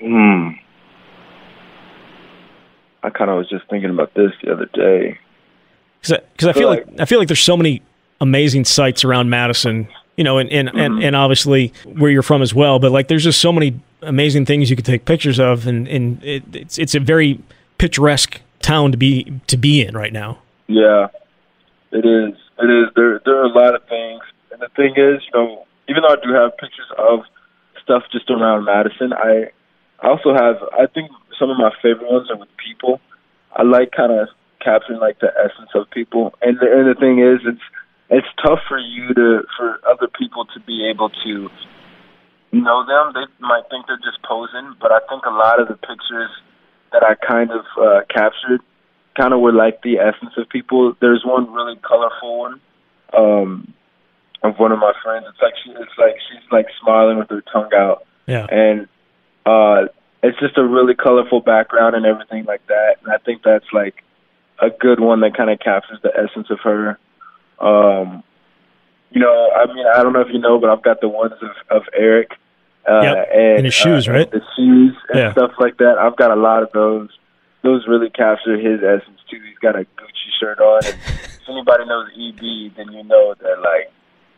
Hmm. 0.00 0.48
I 3.02 3.10
kind 3.10 3.30
of 3.30 3.38
was 3.38 3.48
just 3.48 3.68
thinking 3.68 3.90
about 3.90 4.14
this 4.14 4.32
the 4.42 4.52
other 4.52 4.66
day. 4.66 5.18
Because 6.00 6.46
I, 6.46 6.50
I, 6.50 6.52
feel 6.52 6.68
like, 6.68 6.86
like, 6.86 7.00
I 7.00 7.04
feel 7.04 7.18
like 7.18 7.28
there's 7.28 7.40
so 7.40 7.56
many 7.56 7.82
amazing 8.20 8.64
sites 8.64 9.04
around 9.04 9.30
Madison, 9.30 9.88
you 10.16 10.24
know, 10.24 10.38
and 10.38 10.50
and, 10.50 10.68
mm-hmm. 10.68 10.78
and, 10.78 11.02
and 11.02 11.16
obviously 11.16 11.72
where 11.84 12.10
you're 12.10 12.22
from 12.22 12.42
as 12.42 12.54
well. 12.54 12.78
But 12.78 12.92
like, 12.92 13.08
there's 13.08 13.24
just 13.24 13.40
so 13.40 13.52
many 13.52 13.80
amazing 14.02 14.46
things 14.46 14.70
you 14.70 14.76
could 14.76 14.84
take 14.84 15.04
pictures 15.04 15.38
of, 15.38 15.66
and 15.66 15.88
and 15.88 16.22
it, 16.24 16.42
it's 16.52 16.78
it's 16.78 16.94
a 16.94 17.00
very 17.00 17.40
picturesque 17.78 18.40
town 18.60 18.92
to 18.92 18.98
be 18.98 19.40
to 19.46 19.56
be 19.56 19.84
in 19.84 19.96
right 19.96 20.12
now. 20.12 20.38
Yeah, 20.66 21.08
it 21.92 22.04
is. 22.04 22.38
It 22.60 22.70
is. 22.70 22.88
There 22.94 23.20
there 23.24 23.38
are 23.38 23.44
a 23.44 23.52
lot 23.52 23.74
of 23.74 23.84
things, 23.88 24.22
and 24.52 24.60
the 24.60 24.68
thing 24.76 24.94
is, 24.96 25.22
you 25.24 25.30
know, 25.34 25.66
even 25.88 26.02
though 26.02 26.14
I 26.14 26.16
do 26.24 26.32
have 26.32 26.56
pictures 26.58 26.86
of 26.96 27.20
stuff 27.82 28.02
just 28.12 28.30
around 28.30 28.64
Madison, 28.64 29.12
I 29.12 29.50
I 30.00 30.08
also 30.08 30.34
have. 30.34 30.56
I 30.72 30.86
think 30.86 31.10
some 31.38 31.50
of 31.50 31.58
my 31.58 31.70
favorite 31.82 32.10
ones 32.10 32.30
are 32.30 32.36
with 32.36 32.48
people. 32.56 33.00
I 33.54 33.62
like 33.62 33.92
kind 33.92 34.12
of 34.12 34.28
capturing 34.60 35.00
like 35.00 35.20
the 35.20 35.32
essence 35.38 35.70
of 35.74 35.90
people, 35.90 36.34
and 36.42 36.58
the, 36.58 36.66
and 36.66 36.88
the 36.88 36.98
thing 36.98 37.18
is, 37.20 37.40
it's 37.46 37.64
it's 38.10 38.26
tough 38.42 38.60
for 38.68 38.78
you 38.78 39.14
to 39.14 39.42
for 39.56 39.80
other 39.88 40.08
people 40.08 40.44
to 40.54 40.60
be 40.60 40.88
able 40.88 41.10
to 41.10 41.50
know 42.52 42.84
them. 42.86 43.12
They 43.14 43.26
might 43.40 43.68
think 43.70 43.86
they're 43.86 43.96
just 43.96 44.22
posing, 44.22 44.74
but 44.80 44.92
I 44.92 45.00
think 45.08 45.24
a 45.26 45.30
lot 45.30 45.60
of 45.60 45.68
the 45.68 45.74
pictures 45.74 46.30
that 46.92 47.02
I 47.02 47.14
kind 47.14 47.50
of 47.50 47.64
uh, 47.80 48.00
captured 48.08 48.60
kind 49.16 49.34
of 49.34 49.40
were 49.40 49.52
like 49.52 49.82
the 49.82 49.98
essence 49.98 50.32
of 50.36 50.48
people. 50.48 50.94
There's 51.00 51.22
one 51.24 51.52
really 51.52 51.76
colorful 51.76 52.38
one 52.38 52.60
um, 53.16 53.74
of 54.42 54.58
one 54.58 54.72
of 54.72 54.78
my 54.78 54.92
friends. 55.02 55.26
It's 55.28 55.42
like 55.42 55.54
she, 55.64 55.70
it's 55.70 55.98
like 55.98 56.16
she's 56.28 56.52
like 56.52 56.66
smiling 56.82 57.18
with 57.18 57.28
her 57.30 57.42
tongue 57.52 57.70
out. 57.74 58.06
Yeah. 58.26 58.46
And 58.50 58.88
uh, 59.44 59.88
it's 60.22 60.38
just 60.40 60.58
a 60.58 60.64
really 60.64 60.94
colorful 60.94 61.40
background 61.40 61.94
and 61.94 62.04
everything 62.04 62.44
like 62.44 62.66
that. 62.66 62.96
And 63.02 63.12
I 63.12 63.18
think 63.18 63.42
that's 63.42 63.72
like 63.72 64.02
a 64.60 64.70
good 64.70 65.00
one 65.00 65.20
that 65.20 65.36
kind 65.36 65.50
of 65.50 65.60
captures 65.60 65.98
the 66.02 66.10
essence 66.16 66.48
of 66.50 66.58
her. 66.60 66.98
Um, 67.60 68.22
you 69.10 69.20
know, 69.20 69.50
I 69.54 69.72
mean, 69.72 69.86
I 69.86 70.02
don't 70.02 70.12
know 70.12 70.20
if 70.20 70.28
you 70.32 70.38
know, 70.38 70.58
but 70.58 70.70
I've 70.70 70.82
got 70.82 71.00
the 71.00 71.08
ones 71.08 71.34
of, 71.40 71.50
of 71.70 71.82
Eric. 71.96 72.32
Uh, 72.88 73.02
yep. 73.02 73.28
and, 73.32 73.56
and 73.56 73.64
his 73.66 73.74
shoes, 73.74 74.08
uh, 74.08 74.12
right? 74.12 74.30
The 74.30 74.40
shoes 74.56 74.96
and 75.10 75.18
yeah. 75.18 75.32
stuff 75.32 75.52
like 75.58 75.76
that. 75.78 75.98
I've 75.98 76.16
got 76.16 76.30
a 76.30 76.40
lot 76.40 76.62
of 76.62 76.70
those. 76.72 77.10
Those 77.62 77.86
really 77.88 78.08
capture 78.08 78.56
his 78.56 78.80
essence 78.82 79.20
too. 79.28 79.40
He's 79.46 79.58
got 79.58 79.74
a 79.74 79.80
Gucci 79.80 80.30
shirt 80.40 80.60
on. 80.60 80.86
And 80.86 80.94
if 80.94 81.48
anybody 81.48 81.84
knows 81.86 82.08
EB, 82.12 82.76
then 82.76 82.92
you 82.92 83.02
know 83.02 83.34
that 83.40 83.60
like 83.60 83.92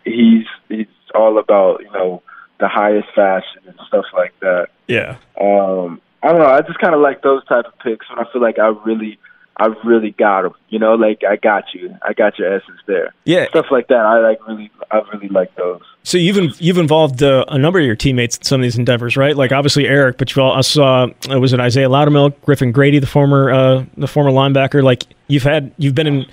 he's 0.04 0.46
he's 0.68 0.86
all 1.14 1.38
about 1.38 1.80
you 1.82 1.92
know 1.92 2.22
the 2.60 2.68
highest 2.68 3.08
fashion 3.14 3.62
and 3.66 3.78
stuff 3.88 4.04
like 4.12 4.32
that. 4.40 4.68
Yeah. 4.86 5.16
Um, 5.40 6.00
I 6.22 6.28
don't 6.28 6.38
know. 6.38 6.46
I 6.46 6.60
just 6.60 6.78
kind 6.78 6.94
of 6.94 7.00
like 7.00 7.22
those 7.22 7.44
type 7.46 7.64
of 7.66 7.78
picks 7.78 8.08
when 8.10 8.18
I 8.18 8.30
feel 8.30 8.42
like 8.42 8.58
I 8.58 8.68
really, 8.84 9.18
I 9.56 9.66
really 9.84 10.10
got 10.12 10.42
them. 10.42 10.52
You 10.68 10.78
know, 10.78 10.94
like 10.94 11.22
I 11.28 11.36
got 11.36 11.74
you. 11.74 11.96
I 12.02 12.12
got 12.12 12.38
your 12.38 12.54
essence 12.54 12.80
there. 12.86 13.14
Yeah. 13.24 13.48
Stuff 13.48 13.66
like 13.70 13.88
that. 13.88 13.98
I 13.98 14.20
like 14.20 14.46
really, 14.46 14.70
I 14.90 15.00
really 15.12 15.28
like 15.28 15.54
those. 15.56 15.80
So 16.02 16.18
you've 16.18 16.60
you've 16.60 16.78
involved 16.78 17.22
uh, 17.22 17.44
a 17.48 17.58
number 17.58 17.78
of 17.78 17.86
your 17.86 17.96
teammates 17.96 18.36
in 18.36 18.44
some 18.44 18.60
of 18.60 18.62
these 18.62 18.78
endeavors, 18.78 19.16
right? 19.16 19.36
Like 19.36 19.52
obviously 19.52 19.86
Eric, 19.86 20.18
but 20.18 20.34
you 20.34 20.42
all 20.42 20.52
I 20.52 20.62
saw 20.62 21.08
uh, 21.30 21.40
was 21.40 21.52
it 21.52 21.60
Isaiah 21.60 21.88
Loudermilk, 21.88 22.34
Griffin 22.42 22.72
Grady, 22.72 22.98
the 22.98 23.06
former 23.06 23.50
uh, 23.50 23.84
the 23.96 24.08
former 24.08 24.30
linebacker. 24.30 24.82
Like 24.82 25.04
you've 25.28 25.42
had 25.42 25.72
you've 25.76 25.94
been 25.94 26.06
in 26.06 26.26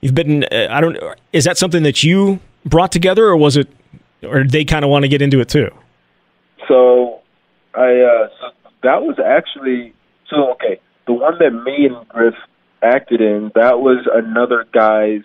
you've 0.00 0.14
been 0.14 0.44
uh, 0.44 0.68
I 0.70 0.80
don't 0.80 0.96
is 1.32 1.44
that 1.44 1.58
something 1.58 1.82
that 1.82 2.02
you 2.02 2.40
brought 2.64 2.92
together, 2.92 3.26
or 3.26 3.36
was 3.36 3.56
it 3.56 3.68
or 4.24 4.44
they 4.44 4.64
kind 4.64 4.84
of 4.84 4.90
want 4.90 5.04
to 5.04 5.08
get 5.08 5.22
into 5.22 5.40
it 5.40 5.48
too? 5.48 5.70
So 6.68 7.20
I 7.74 8.00
uh, 8.00 8.28
so 8.40 8.72
that 8.82 9.02
was 9.02 9.18
actually 9.24 9.94
so 10.28 10.52
okay. 10.52 10.80
The 11.06 11.12
one 11.12 11.38
that 11.38 11.50
me 11.50 11.86
and 11.86 12.08
Griff 12.08 12.34
acted 12.82 13.20
in 13.20 13.52
that 13.54 13.80
was 13.80 14.06
another 14.12 14.66
guy's 14.72 15.22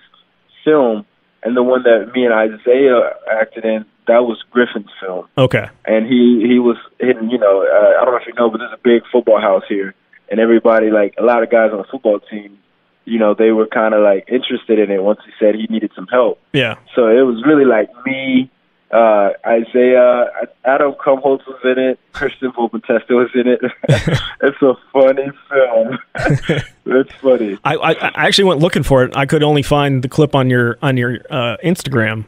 film 0.65 1.05
and 1.43 1.55
the 1.55 1.63
one 1.63 1.83
that 1.83 2.11
me 2.13 2.25
and 2.25 2.33
Isaiah 2.33 3.15
acted 3.31 3.65
in, 3.65 3.85
that 4.07 4.23
was 4.23 4.43
Griffin's 4.51 4.89
film. 4.99 5.27
Okay. 5.37 5.69
And 5.85 6.05
he 6.05 6.45
he 6.47 6.59
was 6.59 6.77
hidden. 6.99 7.29
You 7.29 7.37
know, 7.37 7.61
uh, 7.61 8.01
I 8.01 8.05
don't 8.05 8.13
know 8.13 8.19
if 8.19 8.27
you 8.27 8.33
know, 8.33 8.49
but 8.49 8.57
there's 8.57 8.73
a 8.73 8.81
big 8.83 9.03
football 9.11 9.39
house 9.39 9.63
here, 9.69 9.93
and 10.29 10.39
everybody 10.39 10.89
like 10.89 11.15
a 11.17 11.23
lot 11.23 11.43
of 11.43 11.49
guys 11.49 11.71
on 11.71 11.77
the 11.77 11.85
football 11.89 12.19
team. 12.19 12.57
You 13.05 13.17
know, 13.17 13.33
they 13.33 13.51
were 13.51 13.67
kind 13.67 13.93
of 13.93 14.03
like 14.03 14.25
interested 14.27 14.77
in 14.79 14.91
it 14.91 15.01
once 15.01 15.19
he 15.25 15.31
said 15.39 15.55
he 15.55 15.67
needed 15.67 15.91
some 15.95 16.07
help. 16.07 16.39
Yeah. 16.53 16.75
So 16.95 17.07
it 17.07 17.21
was 17.21 17.43
really 17.45 17.65
like 17.65 17.89
me, 18.05 18.51
uh, 18.91 19.29
Isaiah, 19.45 20.31
Adam 20.65 20.93
Krumholz 20.93 21.45
was 21.45 21.59
in 21.63 21.77
it, 21.77 21.99
Christian 22.13 22.51
Volpentesta 22.51 23.11
was 23.11 23.29
in 23.35 23.47
it. 23.47 23.61
it's 24.41 24.61
a 24.61 24.73
funny 24.91 25.29
film. 25.49 25.99
it's 26.85 27.13
funny. 27.21 27.57
I, 27.63 27.75
I, 27.75 27.91
I 27.91 28.27
actually 28.27 28.45
went 28.45 28.61
looking 28.61 28.83
for 28.83 29.03
it. 29.03 29.15
I 29.15 29.25
could 29.25 29.43
only 29.43 29.61
find 29.61 30.03
the 30.03 30.09
clip 30.09 30.35
on 30.35 30.49
your 30.49 30.77
on 30.81 30.97
your 30.97 31.19
uh, 31.29 31.57
Instagram. 31.63 32.25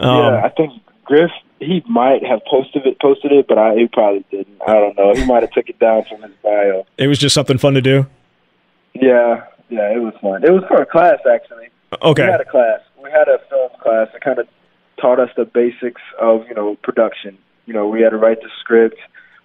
Um, 0.00 0.16
yeah, 0.18 0.42
I 0.44 0.48
think 0.48 0.82
Griff 1.04 1.30
he 1.60 1.84
might 1.88 2.24
have 2.24 2.40
posted 2.50 2.86
it 2.86 2.98
posted 3.00 3.32
it, 3.32 3.46
but 3.46 3.58
I, 3.58 3.74
he 3.74 3.86
probably 3.86 4.24
didn't. 4.30 4.60
I 4.66 4.74
don't 4.74 4.96
know. 4.96 5.14
He 5.14 5.24
might 5.26 5.42
have 5.42 5.52
took 5.52 5.68
it 5.68 5.78
down 5.78 6.04
from 6.08 6.22
his 6.22 6.32
bio. 6.42 6.86
It 6.96 7.06
was 7.06 7.18
just 7.18 7.34
something 7.34 7.58
fun 7.58 7.74
to 7.74 7.82
do. 7.82 8.06
Yeah, 8.94 9.44
yeah, 9.68 9.92
it 9.92 10.00
was 10.00 10.14
fun. 10.20 10.42
It 10.42 10.50
was 10.50 10.64
for 10.66 10.82
a 10.82 10.86
class 10.86 11.18
actually. 11.30 11.68
Okay. 12.02 12.24
We 12.24 12.30
had 12.30 12.40
a 12.40 12.44
class. 12.44 12.80
We 13.02 13.10
had 13.10 13.28
a 13.28 13.38
film 13.50 13.70
class. 13.80 14.08
It 14.14 14.20
kind 14.22 14.38
of 14.38 14.48
taught 15.00 15.18
us 15.18 15.30
the 15.36 15.44
basics 15.44 16.02
of 16.20 16.46
you 16.48 16.54
know 16.54 16.76
production. 16.82 17.38
You 17.66 17.74
know, 17.74 17.88
we 17.88 18.02
had 18.02 18.10
to 18.10 18.16
write 18.16 18.40
the 18.40 18.48
script, 18.60 18.96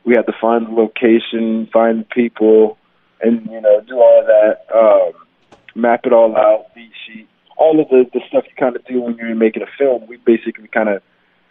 we 0.04 0.16
had 0.16 0.26
to 0.26 0.34
find 0.40 0.68
the 0.68 0.72
location, 0.72 1.68
find 1.72 2.02
the 2.02 2.06
people, 2.06 2.78
and 3.22 3.46
you 3.50 3.62
know 3.62 3.82
do 3.82 3.96
all 3.96 4.20
of 4.20 4.26
that, 4.28 4.66
um, 4.74 5.14
map 5.76 6.06
it 6.06 6.14
all 6.14 6.36
out, 6.36 6.74
beat 6.76 6.92
sheet, 7.06 7.28
all 7.58 7.80
of 7.80 7.90
the 7.90 8.10
the 8.14 8.22
stuff 8.28 8.46
you 8.48 8.56
kind 8.58 8.76
of 8.76 8.86
do 8.86 9.02
when 9.02 9.16
you're 9.18 9.36
making 9.36 9.64
a 9.64 9.78
film. 9.78 10.08
We 10.08 10.18
basically 10.18 10.68
kind 10.68 10.90
of 10.90 11.02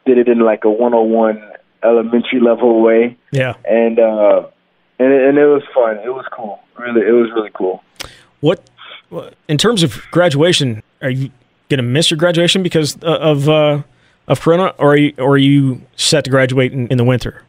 did 0.06 0.18
it 0.18 0.28
in 0.28 0.40
like 0.40 0.64
a 0.64 0.70
101 0.70 1.42
elementary 1.82 2.40
level 2.40 2.82
way. 2.82 3.16
Yeah, 3.30 3.54
and 3.68 3.98
uh, 3.98 4.46
and 4.98 5.12
and 5.12 5.38
it 5.38 5.46
was 5.46 5.62
fun. 5.74 5.98
It 5.98 6.14
was 6.14 6.26
cool. 6.32 6.60
Really, 6.78 7.06
it 7.06 7.12
was 7.12 7.30
really 7.34 7.50
cool. 7.52 7.82
What 8.40 8.68
in 9.48 9.58
terms 9.58 9.82
of 9.82 10.02
graduation? 10.10 10.82
Are 11.02 11.10
you 11.10 11.30
going 11.68 11.78
to 11.78 11.82
miss 11.82 12.10
your 12.10 12.18
graduation 12.18 12.62
because 12.62 12.96
uh, 13.02 13.18
of 13.20 13.48
uh, 13.48 13.82
of 14.28 14.40
Corona, 14.40 14.74
or 14.78 14.92
are 14.92 14.96
you, 14.96 15.14
or 15.18 15.32
are 15.32 15.38
you 15.38 15.82
set 15.96 16.24
to 16.24 16.30
graduate 16.30 16.72
in, 16.72 16.86
in 16.88 16.98
the 16.98 17.04
winter, 17.04 17.42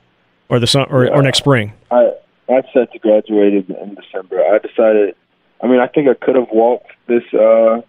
or 0.49 0.59
the 0.59 0.67
sun, 0.67 0.87
or, 0.89 1.05
yeah, 1.05 1.11
or 1.11 1.21
next 1.21 1.39
spring? 1.39 1.73
I 1.91 2.11
I 2.49 2.61
set 2.73 2.91
to 2.93 2.99
graduate 2.99 3.53
in, 3.53 3.75
in 3.75 3.95
December. 3.95 4.41
I 4.41 4.59
decided. 4.59 5.15
I 5.61 5.67
mean, 5.67 5.79
I 5.79 5.87
think 5.87 6.07
I 6.09 6.13
could 6.13 6.35
have 6.35 6.49
walked 6.51 6.91
this 7.07 7.23
uh, 7.33 7.81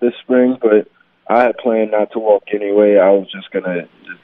this 0.00 0.12
spring, 0.22 0.58
but 0.60 0.88
I 1.28 1.44
had 1.44 1.56
planned 1.58 1.92
not 1.92 2.12
to 2.12 2.18
walk 2.18 2.44
anyway. 2.52 2.96
I 2.96 3.10
was 3.10 3.30
just 3.32 3.50
gonna 3.50 3.88
just 4.06 4.20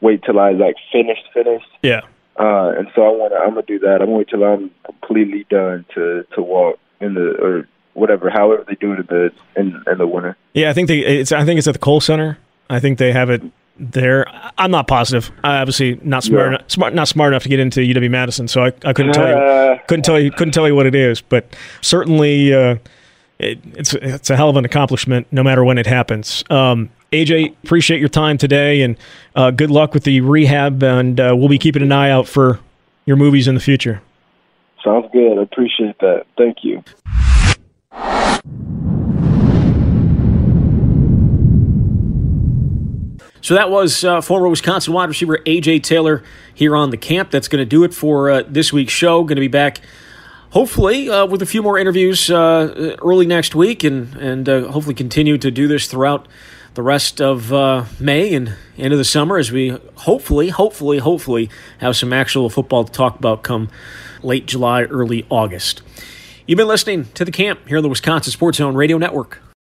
wait 0.00 0.22
till 0.24 0.38
I 0.38 0.50
like 0.52 0.76
finished 0.92 1.24
finished. 1.32 1.68
Yeah. 1.82 2.02
Uh, 2.36 2.74
and 2.76 2.88
so 2.94 3.02
I 3.02 3.10
want 3.10 3.32
to. 3.32 3.38
I'm 3.38 3.50
gonna 3.50 3.62
do 3.62 3.78
that. 3.80 4.00
I'm 4.00 4.08
gonna 4.08 4.18
wait 4.18 4.28
till 4.28 4.42
I'm 4.44 4.70
completely 4.84 5.46
done 5.48 5.84
to 5.94 6.24
to 6.34 6.42
walk 6.42 6.78
in 7.00 7.14
the 7.14 7.36
or 7.40 7.68
whatever, 7.94 8.28
however 8.28 8.64
they 8.66 8.74
do 8.74 8.92
it 8.92 8.98
in 9.00 9.06
the 9.06 9.32
in, 9.56 9.82
in 9.86 9.98
the 9.98 10.06
winter. 10.06 10.36
Yeah, 10.52 10.70
I 10.70 10.72
think 10.72 10.88
they. 10.88 10.98
It's 10.98 11.30
I 11.30 11.44
think 11.44 11.58
it's 11.58 11.68
at 11.68 11.74
the 11.74 11.80
Kohl 11.80 12.00
Center. 12.00 12.38
I 12.70 12.80
think 12.80 12.98
they 12.98 13.12
have 13.12 13.30
it 13.30 13.42
there. 13.78 14.26
I'm 14.58 14.70
not 14.70 14.86
positive. 14.86 15.30
I 15.42 15.58
obviously 15.58 15.98
not 16.02 16.24
smart, 16.24 16.42
yeah. 16.42 16.48
enough, 16.48 16.70
smart, 16.70 16.94
not 16.94 17.08
smart 17.08 17.32
enough 17.32 17.42
to 17.44 17.48
get 17.48 17.60
into 17.60 17.80
UW 17.80 18.10
Madison, 18.10 18.48
so 18.48 18.64
I, 18.64 18.72
I 18.84 18.92
couldn't 18.92 19.12
tell 19.12 19.28
you, 19.28 19.34
uh, 19.34 19.78
couldn't 19.86 20.04
tell 20.04 20.20
you, 20.20 20.30
couldn't 20.30 20.52
tell 20.52 20.68
you 20.68 20.74
what 20.74 20.86
it 20.86 20.94
is. 20.94 21.20
But 21.20 21.56
certainly, 21.80 22.54
uh, 22.54 22.76
it, 23.38 23.58
it's 23.74 23.94
it's 23.94 24.30
a 24.30 24.36
hell 24.36 24.48
of 24.48 24.56
an 24.56 24.64
accomplishment, 24.64 25.26
no 25.30 25.42
matter 25.42 25.64
when 25.64 25.78
it 25.78 25.86
happens. 25.86 26.44
Um, 26.50 26.90
AJ, 27.12 27.54
appreciate 27.64 28.00
your 28.00 28.08
time 28.08 28.38
today, 28.38 28.82
and 28.82 28.96
uh, 29.34 29.50
good 29.50 29.70
luck 29.70 29.94
with 29.94 30.04
the 30.04 30.20
rehab. 30.20 30.82
And 30.82 31.18
uh, 31.20 31.34
we'll 31.36 31.48
be 31.48 31.58
keeping 31.58 31.82
an 31.82 31.92
eye 31.92 32.10
out 32.10 32.28
for 32.28 32.60
your 33.06 33.16
movies 33.16 33.48
in 33.48 33.54
the 33.54 33.60
future. 33.60 34.02
Sounds 34.84 35.06
good. 35.12 35.38
I 35.38 35.42
appreciate 35.42 35.98
that. 36.00 36.26
Thank 36.36 36.58
you. 36.62 36.82
So 43.44 43.52
that 43.52 43.70
was 43.70 44.04
uh, 44.04 44.22
former 44.22 44.48
Wisconsin 44.48 44.94
wide 44.94 45.10
receiver 45.10 45.38
A.J. 45.44 45.80
Taylor 45.80 46.22
here 46.54 46.74
on 46.74 46.88
the 46.88 46.96
camp. 46.96 47.30
That's 47.30 47.46
going 47.46 47.60
to 47.60 47.66
do 47.66 47.84
it 47.84 47.92
for 47.92 48.30
uh, 48.30 48.42
this 48.48 48.72
week's 48.72 48.94
show. 48.94 49.22
Going 49.22 49.36
to 49.36 49.40
be 49.40 49.48
back, 49.48 49.82
hopefully, 50.52 51.10
uh, 51.10 51.26
with 51.26 51.42
a 51.42 51.46
few 51.46 51.62
more 51.62 51.76
interviews 51.78 52.30
uh, 52.30 52.96
early 53.02 53.26
next 53.26 53.54
week, 53.54 53.84
and 53.84 54.14
and 54.14 54.48
uh, 54.48 54.68
hopefully 54.68 54.94
continue 54.94 55.36
to 55.36 55.50
do 55.50 55.68
this 55.68 55.86
throughout 55.86 56.26
the 56.72 56.80
rest 56.80 57.20
of 57.20 57.52
uh, 57.52 57.84
May 58.00 58.32
and 58.32 58.54
into 58.78 58.96
the 58.96 59.04
summer 59.04 59.36
as 59.36 59.52
we 59.52 59.78
hopefully, 59.96 60.48
hopefully, 60.48 60.96
hopefully 60.96 61.50
have 61.80 61.98
some 61.98 62.14
actual 62.14 62.48
football 62.48 62.84
to 62.84 62.92
talk 62.92 63.18
about 63.18 63.42
come 63.42 63.68
late 64.22 64.46
July, 64.46 64.84
early 64.84 65.26
August. 65.28 65.82
You've 66.46 66.56
been 66.56 66.66
listening 66.66 67.08
to 67.12 67.26
the 67.26 67.30
camp 67.30 67.68
here 67.68 67.76
on 67.76 67.82
the 67.82 67.90
Wisconsin 67.90 68.32
Sports 68.32 68.56
Zone 68.56 68.74
Radio 68.74 68.96
Network. 68.96 69.43